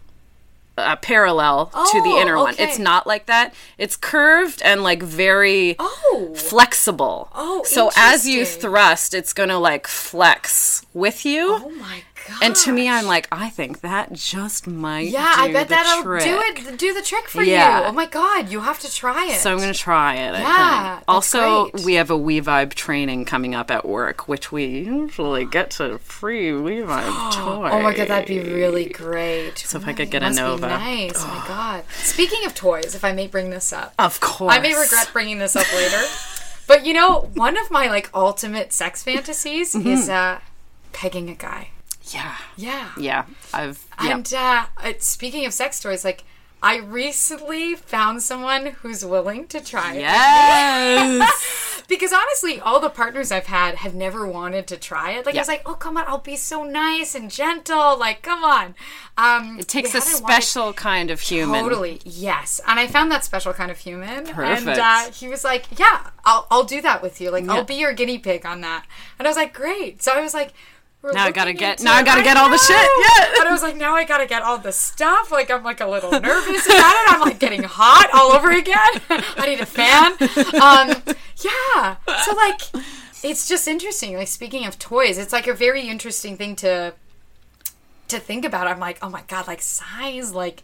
[0.77, 2.53] Uh, parallel to the Oh, inner one.
[2.59, 3.53] It's not like that.
[3.77, 6.33] It's curved and like very Oh.
[6.35, 7.29] flexible.
[7.33, 11.59] Oh, so as you thrust, it's gonna like flex with you.
[11.63, 12.03] Oh my
[12.41, 15.09] And to me, I'm like, I think that just might.
[15.09, 16.23] Yeah, I bet that'll trick.
[16.23, 16.77] do it.
[16.77, 17.81] Do the trick for Yeah.
[17.81, 17.85] you.
[17.87, 19.39] Oh my god, you have to try it.
[19.39, 20.33] So I'm gonna try it.
[20.39, 21.85] Yeah, Also, great.
[21.85, 25.97] we have a We Vibe training coming up at work, which we usually get to
[25.99, 27.69] free We Vibe toy.
[27.75, 29.57] Oh my god, that'd be really great.
[29.59, 30.67] So if I could get a Nova.
[30.67, 31.11] nice.
[31.15, 31.83] Oh my god.
[31.93, 34.53] Speaking of toys, if I may bring this up, Of course.
[34.53, 36.01] I may regret bringing this up later.
[36.67, 39.87] But you know, one of my like ultimate sex fantasies Mm-hmm.
[39.87, 40.39] is uh
[40.93, 41.69] pegging a guy.
[42.15, 42.37] Yeah.
[42.57, 42.89] Yeah.
[42.97, 43.25] Yeah.
[43.53, 43.85] I've.
[44.03, 44.13] Yeah.
[44.15, 44.65] And uh,
[44.99, 46.23] speaking of sex toys, like
[46.63, 49.99] I recently found someone who's willing to try it.
[50.01, 51.31] yes.
[51.87, 55.25] Because honestly, all the partners I've had have never wanted to try it.
[55.27, 57.95] Like I was like, oh come on, I'll be so nice and gentle.
[57.99, 58.73] Like come on.
[59.19, 61.61] Um, it takes a haven't wanted- special kind of human.
[61.61, 62.59] Totally, yes.
[62.65, 64.09] And I found that special kind of human.
[64.09, 64.79] And Perfect.
[64.79, 67.29] uh, he was like, "Yeah, I'll I'll do that with you.
[67.29, 67.53] Like Yeah.
[67.53, 68.85] I'll be your guinea pig on that."
[69.19, 70.53] And I was like, "Great." So I was like.
[71.05, 73.39] We're Now I gotta get- now I gotta get all the shit, yeah.
[73.39, 75.31] And I was like, now I gotta get all the stuff.
[75.31, 77.13] Like I'm like a little nervous about it.
[77.13, 78.75] I'm like getting hot all over again.
[79.09, 80.13] I need a fan.
[80.61, 81.97] Um, yeah.
[82.25, 82.61] So like,
[83.23, 84.15] it's just interesting.
[84.17, 86.93] Like speaking of toys, it's like a very interesting thing to
[88.07, 88.67] to think about.
[88.67, 90.63] I'm like, oh my god, like size, like.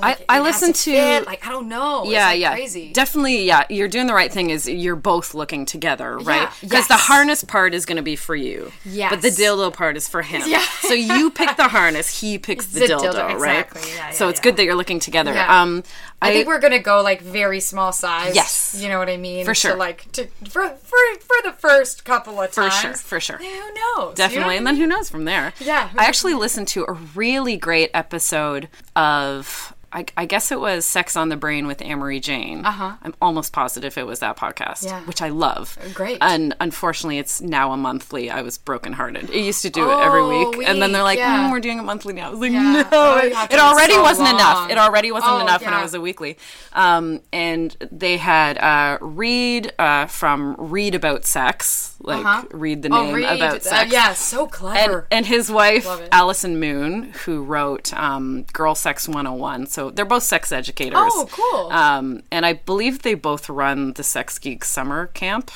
[0.00, 2.02] Like, I has listen to- fit, like I don't know.
[2.02, 2.92] It's, yeah, yeah, crazy.
[2.92, 3.44] definitely.
[3.44, 4.50] Yeah, you're doing the right thing.
[4.50, 6.48] Is you're both looking together, right?
[6.60, 7.06] Because the yes.
[7.06, 9.10] harness part is going to be for you, Yeah.
[9.10, 10.42] but the dildo part is for him.
[10.46, 10.64] Yeah.
[10.80, 13.66] so you pick the harness, he picks the, The dildo, dildo, right?
[13.66, 13.92] exactly.
[13.94, 14.42] Yeah, so it's yeah.
[14.44, 15.32] good that you're looking together.
[15.32, 15.62] Yeah.
[15.62, 15.82] Um,
[16.22, 18.34] I think we're gonna go like very small size.
[18.34, 18.76] Yes.
[18.78, 19.44] you know what I mean.
[19.44, 19.76] For sure.
[19.76, 22.74] Like to for for for the first couple of For times.
[22.80, 23.38] sure, for sure.
[23.38, 24.14] Who knows?
[24.16, 25.52] Definitely, You and then who knows from there?
[25.60, 25.88] Yeah.
[25.96, 29.74] I actually listened to a really great episode of.
[29.92, 32.64] I, I guess it was Sex on the Brain with Amory Jane.
[32.64, 32.92] Uh-huh.
[33.02, 35.00] I'm almost positive it was that podcast, Yeah.
[35.00, 35.76] which I love.
[35.94, 36.18] Great.
[36.20, 38.30] And unfortunately, it's now a monthly.
[38.30, 39.30] I was brokenhearted.
[39.30, 41.48] It used to do it every Oh, week, and then they're like, yeah.
[41.48, 42.62] mm, "We're doing it monthly now." I was like, Yeah.
[42.72, 44.70] "No, Oh, you have to it already so wasn't enough.
[44.70, 46.36] It already wasn't Oh, enough when it was a weekly."
[46.72, 52.44] Um, and they had uh, Reid uh, from Reid About Sex, like Uh-huh.
[52.52, 53.24] read the Oh, name Reid.
[53.40, 53.92] about Uh, sex.
[53.92, 55.06] yeah, so and, clever.
[55.10, 59.66] and his wife Allison Moon, who wrote um, Girl Sex 101.
[59.66, 60.98] So they're both sex educators.
[60.98, 61.70] Oh, cool.
[61.72, 65.50] Um, and I believe they both run the Sex Geek Summer Camp.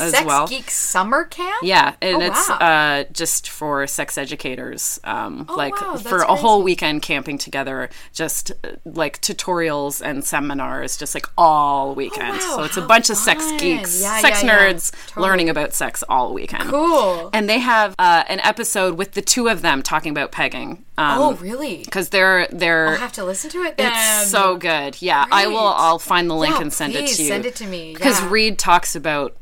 [0.00, 0.46] As Sex well.
[0.48, 1.62] Geek Summer Camp?
[1.62, 2.56] Yeah, and Oh, it's wow.
[2.56, 8.50] uh, just for sex educators, um, like wow, for a whole weekend camping together, just
[8.64, 12.38] uh, like tutorials and seminars, just like all weekend.
[12.40, 14.72] Oh, wow, so it's a bunch of sex geeks, Yeah, sex yeah, yeah.
[14.72, 15.26] nerds Totally.
[15.28, 16.70] learning about sex all weekend.
[16.70, 17.30] Cool.
[17.32, 20.84] And they have uh, an episode with the two of them talking about pegging.
[20.98, 21.78] Um, oh, really?
[21.84, 23.92] Because they're they're I'll have to listen to it then.
[23.92, 25.00] it's so good.
[25.00, 25.58] Yeah, I will.
[25.58, 27.28] I'll find the link Yeah, and send it to you.
[27.28, 28.28] send it to me, because yeah.
[28.30, 29.34] Reid talks about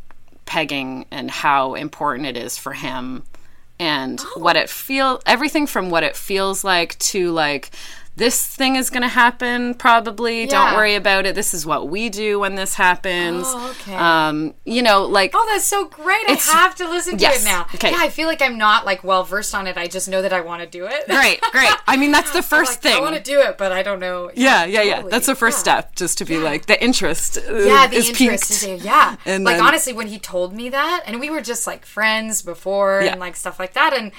[0.51, 3.23] pegging and how important it is for him,
[3.79, 4.41] and Oh.
[4.41, 7.71] what it feel everything from what it feels like to like.
[8.21, 10.45] This thing is going to happen probably.
[10.47, 11.35] Don't worry about it.
[11.35, 13.45] This is what we do when this happens.
[13.49, 13.95] Oh, okay.
[13.97, 16.29] Um, you know, like Oh, that's so great.
[16.29, 17.63] I have to listen to yes, it now.
[17.75, 17.91] okay.
[17.93, 19.79] Yeah, I feel like I'm not like well versed on it.
[19.79, 21.07] I just know that I want to do it.
[21.09, 21.73] great, great.
[21.89, 22.97] I mean, that's the first like, thing.
[22.99, 24.31] I want to do it, but I don't know.
[24.35, 24.95] yeah, yeah, yeah.
[24.97, 25.11] totally.
[25.13, 25.81] That's the first Yeah.
[25.81, 27.39] step, just to be like the interest.
[27.39, 28.77] uh, Yeah, the is interest is there.
[28.77, 29.17] Yeah.
[29.25, 32.43] And like then- honestly, when he told me that, and we were just like friends
[32.43, 33.13] before Yeah.
[33.13, 34.13] and like stuff like that, and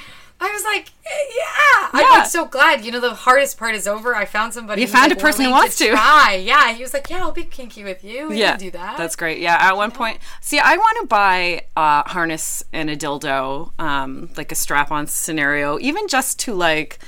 [0.44, 1.90] I was like, eh, yeah.
[1.94, 2.84] I'm like so glad.
[2.84, 4.16] You know, the hardest part is over.
[4.16, 4.82] I found somebody.
[4.82, 5.90] You found like, a person who wants to.
[5.92, 6.42] Try.
[6.44, 6.74] Yeah.
[6.74, 8.30] He was like, yeah, I'll be kinky with you.
[8.30, 8.98] We yeah, can do that.
[8.98, 9.40] That's great.
[9.40, 14.30] Yeah, at one point, see, I want to buy a harness and a dildo, um,
[14.36, 17.00] like a strap-on scenario, even just to like.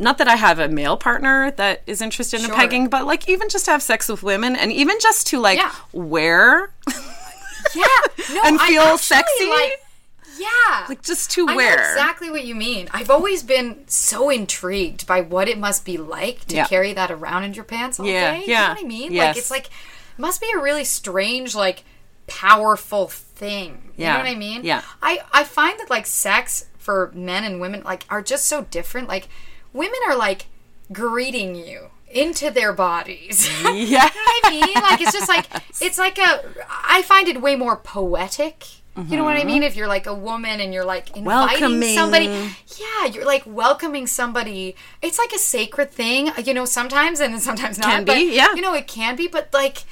[0.00, 2.54] Not that I have a male partner that is interested in Sure.
[2.54, 5.58] pegging, but like even just to have sex with women, and even just to like
[5.58, 5.72] Yeah.
[5.92, 6.70] wear,
[7.74, 7.84] Yeah.
[8.32, 9.48] No, and I feel sexy?
[9.50, 9.82] Like,
[10.38, 10.86] yeah.
[10.88, 11.74] like just to I wear.
[11.74, 12.88] exactly what you mean.
[12.92, 16.66] I've always been so intrigued by what it must be like to Yeah.
[16.66, 18.38] carry that around in your pants all Yeah, day.
[18.40, 18.68] You yeah.
[18.68, 19.12] know what I mean?
[19.12, 19.26] Yes.
[19.28, 21.84] Like it's like it must be a really strange, like
[22.26, 23.92] powerful thing.
[23.96, 24.12] You Yeah.
[24.14, 24.64] know what I mean?
[24.64, 24.82] Yeah.
[25.02, 29.08] I, I find that like sex for men and women like are just so different.
[29.08, 29.28] Like
[29.72, 30.46] women are like
[30.92, 33.48] greeting you into their bodies.
[33.64, 34.74] yeah, You know what I mean?
[34.74, 35.46] Like it's just like
[35.80, 36.42] it's like a.
[36.70, 38.64] I find it way more poetic.
[39.06, 39.62] You know what I mean?
[39.62, 41.60] If you're like a woman and you're like inviting Mm-hmm.
[41.60, 41.94] Welcoming.
[41.94, 44.74] somebody, yeah, you're like welcoming somebody.
[45.02, 46.64] It's like a sacred thing, you know.
[46.64, 47.90] Sometimes and then sometimes not.
[47.90, 48.54] Can be, but, yeah.
[48.54, 49.84] You know, it can be, but like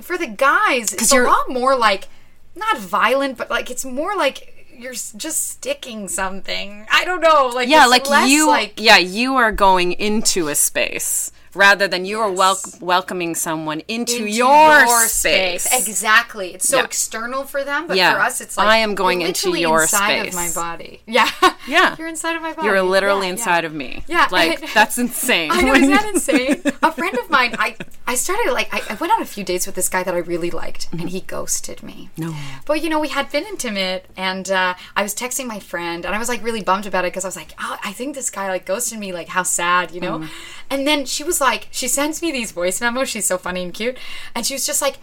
[0.00, 2.08] for the guys, it's a lot more like
[2.56, 6.86] not violent, but like it's more like you're just sticking something.
[6.90, 11.32] I don't know, like yeah, like you, like yeah, you are going into a space
[11.54, 15.66] rather than you are wel- welcoming someone into, into your, space.
[15.72, 16.54] Exactly.
[16.54, 16.84] It's so Yeah.
[16.84, 18.14] external for them, but Yeah.
[18.14, 20.28] for us, it's like I am going into your inside space.
[20.28, 21.02] of my body.
[21.06, 21.30] Yeah.
[21.66, 21.96] Yeah.
[21.98, 22.66] You're inside of my body.
[22.66, 24.04] You're literally Yeah, inside of me.
[24.06, 25.50] Yeah, like that's insane.
[25.50, 26.62] I know, When isn't you- that insane?
[26.82, 27.76] A friend of mine, I,
[28.06, 30.18] I started like I, I went on a few dates with this guy that I
[30.18, 32.10] really liked, and he ghosted me.
[32.16, 32.34] No.
[32.66, 36.14] But you know, we had been intimate, and uh, I was texting my friend, and
[36.14, 38.30] I was like really bummed about it because I was like, oh, I think this
[38.30, 39.12] guy like ghosted me.
[39.12, 40.24] Like, how sad, you know?
[40.70, 43.08] And then she was like, she sends me these voice memos.
[43.08, 43.98] She's so funny and cute,
[44.34, 44.98] and she was just like.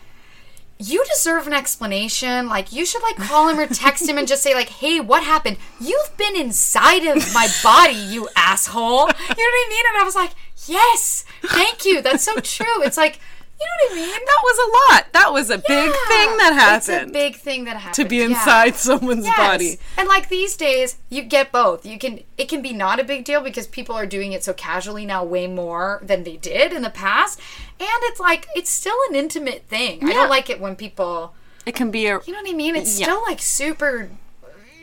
[0.77, 2.49] You deserve an explanation.
[2.49, 5.23] Like, you should like call him or text him and just say like, "Hey, what
[5.23, 5.55] happened?
[5.79, 9.85] You've been inside of my body, you asshole." You know what I mean?
[9.87, 10.31] And I was like,
[10.67, 12.01] "Yes, thank you.
[12.01, 13.21] That's so true." It's like,
[13.59, 14.25] you know what I mean?
[14.25, 15.13] that was a lot.
[15.13, 17.01] That was a big thing that happened.
[17.03, 18.25] It's a big thing that happened to be yeah.
[18.25, 19.37] inside someone's Yes.
[19.37, 19.79] body.
[19.97, 21.85] And like these days, you get both.
[21.85, 24.53] You can it can be not a big deal because people are doing it so
[24.53, 27.39] casually now way more than they did in the past.
[27.79, 30.03] And it's like it's still an intimate thing.
[30.03, 31.33] I don't like it when people
[31.65, 32.75] It can be a you know what I mean?
[32.75, 33.05] It's Yeah.
[33.07, 34.09] still like super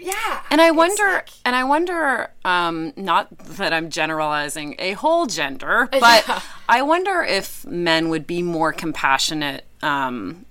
[0.03, 0.43] yeah.
[0.51, 5.89] And I wonder, like- and I wonder, um, not that I'm generalizing a whole gender,
[5.93, 6.41] but Yeah.
[6.69, 10.45] I wonder if men would be more compassionate um,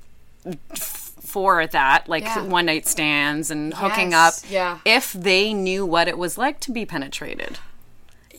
[0.75, 2.41] for that, like Yeah.
[2.43, 4.77] one night stands and hooking Yes, up, yeah.
[4.85, 7.59] if they knew what it was like to be penetrated.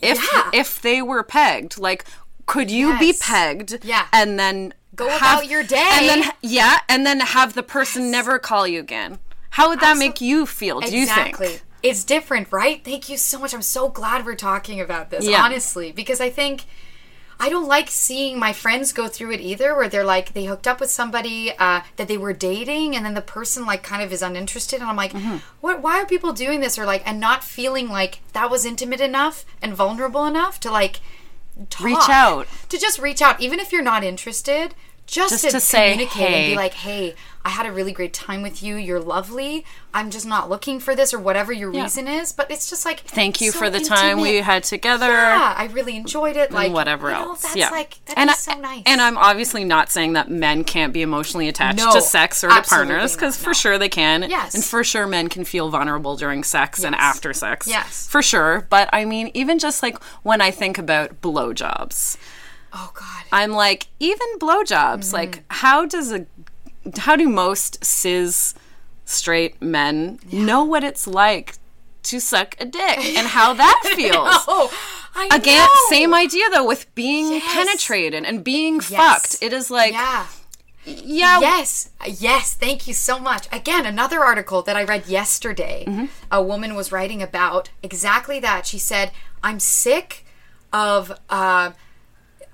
[0.01, 0.51] If Yeah.
[0.53, 2.05] if they were pegged, like
[2.47, 3.85] could you be pegged?
[3.85, 4.07] Yeah.
[4.13, 5.89] and then Go have- about your day.
[5.93, 9.19] and then yeah, and then have the person never call you again.
[9.53, 10.81] How would that Absol- make you feel?
[10.81, 11.47] Do you exactly.
[11.47, 11.63] think?
[11.83, 12.85] It's different, right?
[12.85, 13.53] Thank you so much.
[13.55, 15.43] I'm so glad we're talking about this, Yeah.
[15.43, 16.65] honestly, because I think
[17.41, 20.69] I don't like seeing my friends go through it either, where they're like they hooked
[20.69, 24.13] up with somebody uh, that they were dating, and then the person like kind of
[24.13, 25.39] is uninterested, and I'm like, Mm-hmm.
[25.61, 25.83] what?
[25.83, 26.79] Why are people doing this?
[26.79, 31.01] Or like, and not feeling like that was intimate enough and vulnerable enough to like
[31.69, 32.47] talk, Reach out.
[32.69, 34.75] to just reach out, even if you're not interested.
[35.07, 38.15] Just, Just to, to say, communicate and be like, hey, I had a really great
[38.15, 38.77] time with you.
[38.77, 39.67] You're lovely.
[39.93, 41.83] I'm just not looking for this or whatever your Yeah.
[41.83, 42.33] reason is.
[42.33, 45.07] But it's just like Thank you so for the time we had together.
[45.13, 46.53] Yeah, I really enjoyed it.
[46.53, 47.43] Like and whatever you know, else.
[47.43, 47.69] That's yeah.
[47.71, 48.85] like that and I- so nice.
[48.87, 52.49] And I'm obviously not saying that men can't be emotionally attached No, to sex or
[52.49, 53.55] to partners because for no.
[53.55, 54.23] sure they can.
[54.31, 54.55] Yes.
[54.55, 57.67] And for sure men can feel vulnerable during sex and after sex.
[57.67, 58.07] Yes.
[58.07, 58.67] For sure.
[58.71, 62.17] But I mean, even just like when I think about blowjobs,
[62.73, 65.15] oh god, I'm like, even blowjobs, Mm-hmm.
[65.15, 66.27] like how does a
[66.99, 68.55] how do most cis
[69.05, 71.55] straight men know what it's like
[72.05, 74.45] to suck a dick and how that feels.
[74.49, 74.73] Oh,
[75.15, 75.69] I Again, know.
[75.91, 77.53] same idea though with being Yes.
[77.55, 78.89] penetrated and being Yes.
[78.91, 79.43] fucked.
[79.43, 80.27] It is like, Yeah.
[80.85, 83.47] yeah, Yes, yes, thank you so much.
[83.53, 85.85] Again, another article that I read yesterday.
[85.87, 86.07] Mm-hmm.
[86.33, 88.67] A woman was writing about exactly that.
[88.67, 89.13] She said,
[89.45, 90.25] "I'm sick
[90.73, 91.73] of uh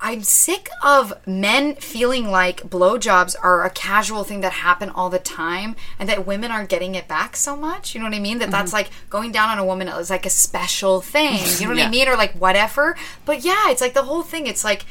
[0.01, 5.19] I'm sick of men feeling like blowjobs are a casual thing that happen all the
[5.19, 7.93] time and that women aren't getting it back so much.
[7.93, 8.39] You know what I mean?
[8.39, 8.77] That that's mm-hmm.
[8.77, 11.39] like going down on a woman is like a special thing.
[11.59, 11.87] You know what Yeah.
[11.87, 12.07] I mean?
[12.07, 12.95] Or like whatever.
[13.25, 14.47] But yeah, it's like the whole thing.
[14.47, 14.85] It's like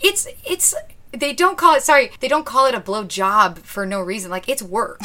[0.00, 0.74] it's it's
[1.16, 4.30] they don't call it sorry they don't call it a blow job for no reason
[4.30, 5.00] like it's work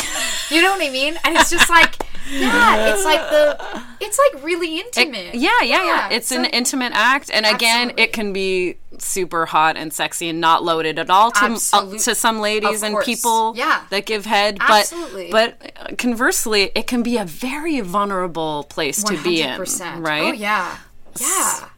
[0.50, 1.96] you know what i mean and it's just like
[2.32, 6.10] yeah it's like the it's like really intimate yeah, yeah, yeah.
[6.12, 8.04] It's so- an intimate act, and again, Absolutely.
[8.04, 12.16] it can be super hot and sexy and not loaded at all to uh, to
[12.16, 13.84] some ladies and people Yeah.
[13.90, 14.58] that give head.
[14.60, 15.30] Absolutely.
[15.32, 19.60] But but uh, conversely, it can be a very vulnerable place to be in,
[20.02, 20.24] right?
[20.24, 20.78] oh yeah
[21.20, 21.70] yeah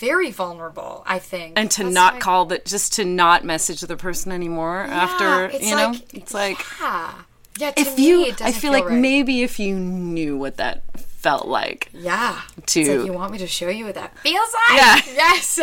[0.00, 3.96] very vulnerable i think And to That's not call, but just to not message the
[3.96, 7.14] person anymore after, it's you know, like- it's like yeah
[7.58, 8.98] yeah if you, I doesn't feel like right.
[8.98, 12.40] maybe if you knew what that felt like, Yeah.
[12.66, 14.76] to- like, you want me to show you what that feels like?
[14.76, 15.00] Yeah.
[15.14, 15.60] Yes.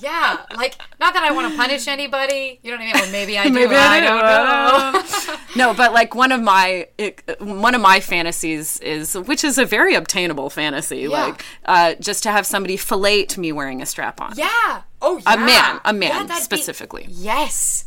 [0.00, 0.38] Yeah.
[0.56, 2.58] Like, not that I want to punish anybody.
[2.62, 3.08] You know what I mean?
[3.08, 3.52] Or maybe I do.
[3.52, 4.06] Maybe I, I do.
[4.06, 5.36] don't know.
[5.56, 9.64] no, but like one of my it, one of my fantasies is, which is a
[9.64, 14.34] very obtainable fantasy, like uh, just to have somebody fillet me wearing a strap on.
[14.36, 14.82] yeah.
[15.02, 15.34] Oh, yeah.
[15.34, 17.06] A man, a man Yeah, that'd be- specifically.
[17.10, 17.84] yes.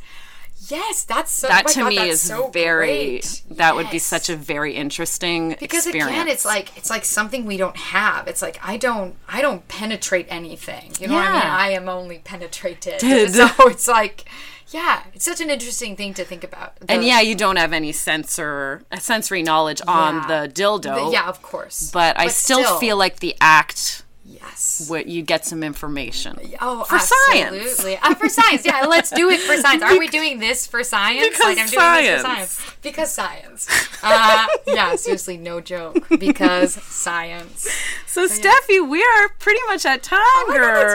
[0.68, 1.47] Yes, that's so.
[1.47, 2.88] That oh to God, me is so very.
[2.88, 3.41] great.
[3.51, 6.12] That would be such a very interesting because experience.
[6.12, 9.68] again it's like it's like something we don't have it's like i don't i don't
[9.68, 13.34] penetrate anything you know what i mean i am only penetrated Did.
[13.34, 14.26] so it's like
[14.70, 17.91] yeah it's such an interesting thing to think about and yeah, you don't have any
[17.91, 20.45] sensor sensory knowledge on Yeah.
[20.45, 21.05] the dildo.
[21.07, 25.45] the- yeah of course But I still, feel like the act, yes what you get
[25.45, 26.38] some information.
[26.61, 27.55] Oh, For science.
[27.55, 27.97] absolutely.
[27.97, 28.86] Uh, for science, yeah.
[28.86, 29.84] Let's do it for science.
[29.84, 31.27] Are we doing this for science?
[31.30, 32.53] Because like I'm doing this for science.
[32.53, 32.75] science.
[32.82, 33.67] Because science.
[34.03, 36.07] Uh, yeah, seriously, no joke.
[36.19, 37.67] Because science.
[38.07, 40.73] So, Steffi, we are pretty much at time, Oh God, girl.
[40.82, 40.93] that's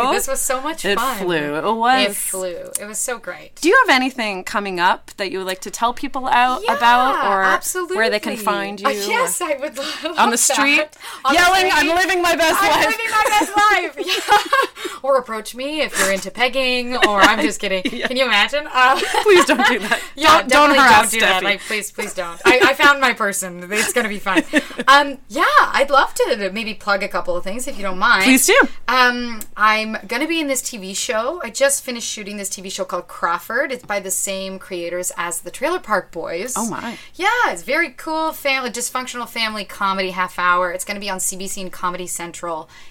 [0.00, 0.14] crazy.
[0.14, 1.18] This was so much It fun.
[1.18, 1.54] flew.
[1.56, 2.06] It was.
[2.10, 2.70] It flew.
[2.80, 3.54] It was so great.
[3.60, 6.76] Do you have anything coming up that you would like to tell people out Yeah,
[6.76, 7.96] about, or absolutely.
[7.96, 8.86] where they can find you?
[8.86, 10.38] Uh, yes, I would love on the that.
[10.38, 10.88] street,
[11.24, 13.60] On the yelling, "I'm living my best I'm life." living my best life.
[14.04, 14.98] Yeah.
[15.02, 16.96] or approach me if you're into pegging.
[16.96, 17.82] Or I'm just kidding.
[18.06, 18.66] Can you imagine?
[18.70, 20.00] Uh, Please don't do that.
[20.16, 21.42] Yeah, don't, don't harass do that.
[21.42, 21.44] Steffi.
[21.44, 22.40] Like, please, please don't.
[22.44, 23.66] I, I found my person.
[23.72, 24.44] It's gonna be fine.
[24.86, 28.24] Um, yeah, I'd love to maybe plug a couple of things if you don't mind.
[28.24, 28.56] Please do.
[28.86, 31.40] Um, I'm gonna be in this TV show.
[31.42, 33.72] I just finished shooting this TV show called Crawford.
[33.72, 36.54] It's by the same creators as the Trailer Park Boys.
[36.56, 36.96] Oh, my.
[37.14, 38.32] Yeah, it's very cool.
[38.32, 40.70] Family, dysfunctional family comedy half hour.
[40.70, 42.43] It's gonna be on CBC and Comedy Central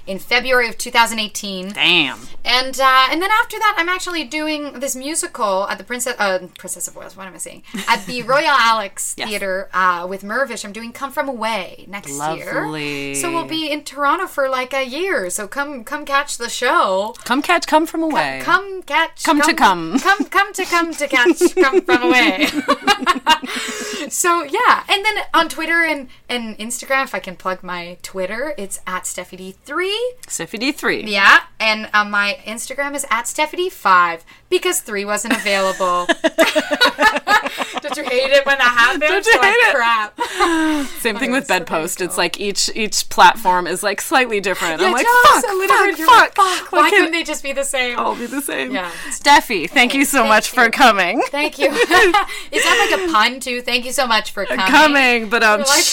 [0.08, 1.74] in February of 2018.
[1.74, 2.20] Damn.
[2.46, 6.48] And uh, and then after that, I'm actually doing this musical at the Princess uh,
[6.58, 7.16] Princess of Wales.
[7.16, 7.64] What am I saying?
[7.88, 9.30] At the Royal Alex Yes.
[9.30, 10.66] Theater uh, with Mirvish.
[10.66, 13.06] I'm doing Come From Away next Lovely.
[13.08, 13.16] year.
[13.16, 15.30] So we'll be in Toronto for like a year.
[15.30, 17.16] So come come catch the show.
[17.24, 18.42] Come catch, come from away.
[18.44, 19.24] Come catch.
[19.24, 20.00] Come to come.
[20.00, 21.56] Come come to come to catch.
[21.56, 22.48] come from away.
[24.10, 28.54] so yeah, and then on Twitter and and Instagram, if I can plug my Twitter,
[28.58, 30.14] it's at Steffi D three.
[30.28, 31.08] Steffi D3.
[31.10, 36.08] Yeah, and um, my Instagram is at Stephanie5 because three wasn't available.
[37.82, 39.02] Did you hate it when that happened?
[39.02, 39.76] Don't you like, hate it?
[39.76, 40.90] crap.
[41.02, 42.02] Same thing with so Bedpost.
[42.02, 44.82] It's like each each platform is like slightly different.
[44.82, 46.36] I'm like, fuck, fuck, fuck.
[46.36, 46.72] fuck.
[46.72, 47.98] Why Why can't couldn't they just be the same?
[47.98, 48.73] all be the same?
[48.74, 48.92] Yeah.
[49.10, 51.22] Steffi, thank you so Thank much for coming.
[51.30, 51.68] Thank you.
[51.72, 53.62] is that like a pun too?
[53.62, 54.66] Thank you so much for coming.
[54.66, 55.62] Coming, but um.
[55.62, 55.86] Like,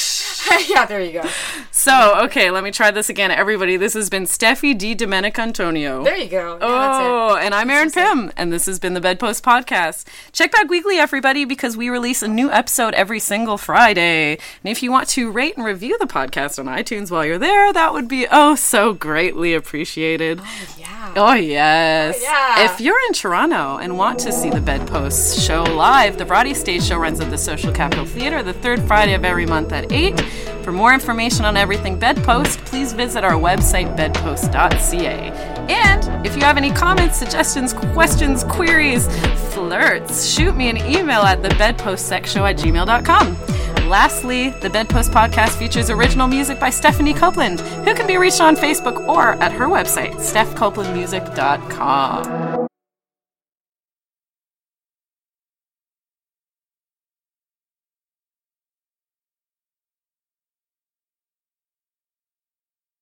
[0.68, 1.28] yeah, there you go.
[1.70, 3.30] So, okay, let me try this again.
[3.30, 6.04] Everybody, this has been Steffi DiDomenicantonio.
[6.04, 6.58] There you go.
[6.60, 7.46] Oh, that's it.
[7.46, 10.06] and I'm Erin Pym, and this has been the Bedpost Podcast.
[10.32, 14.32] Check back weekly, everybody, because we release a new episode every single Friday.
[14.32, 17.72] And if you want to rate and review the podcast on iTunes while you're there,
[17.72, 20.40] that would be oh so greatly appreciated.
[20.78, 21.12] Yeah.
[21.16, 22.20] Oh, yes.
[22.22, 22.64] yeah.
[22.64, 26.82] If you're in Toronto and want to see the Bedpost show live, the Bawdy Stage
[26.82, 30.20] Show runs at the Social Capital Theatre the third Friday of every month at 8.
[30.62, 35.30] For more information on everything Bedpost, please visit our website, bedpost.ca.
[35.70, 39.06] And if you have any comments, suggestions, questions, queries,
[39.54, 43.59] flirts, shoot me an email at thebedpostsexshow at gmail.com.
[43.90, 48.54] Lastly, the Bedpost podcast features original music by Stephanie Copeland, who can be reached on
[48.54, 52.69] Facebook or at her website, stephcopelandmusic.com.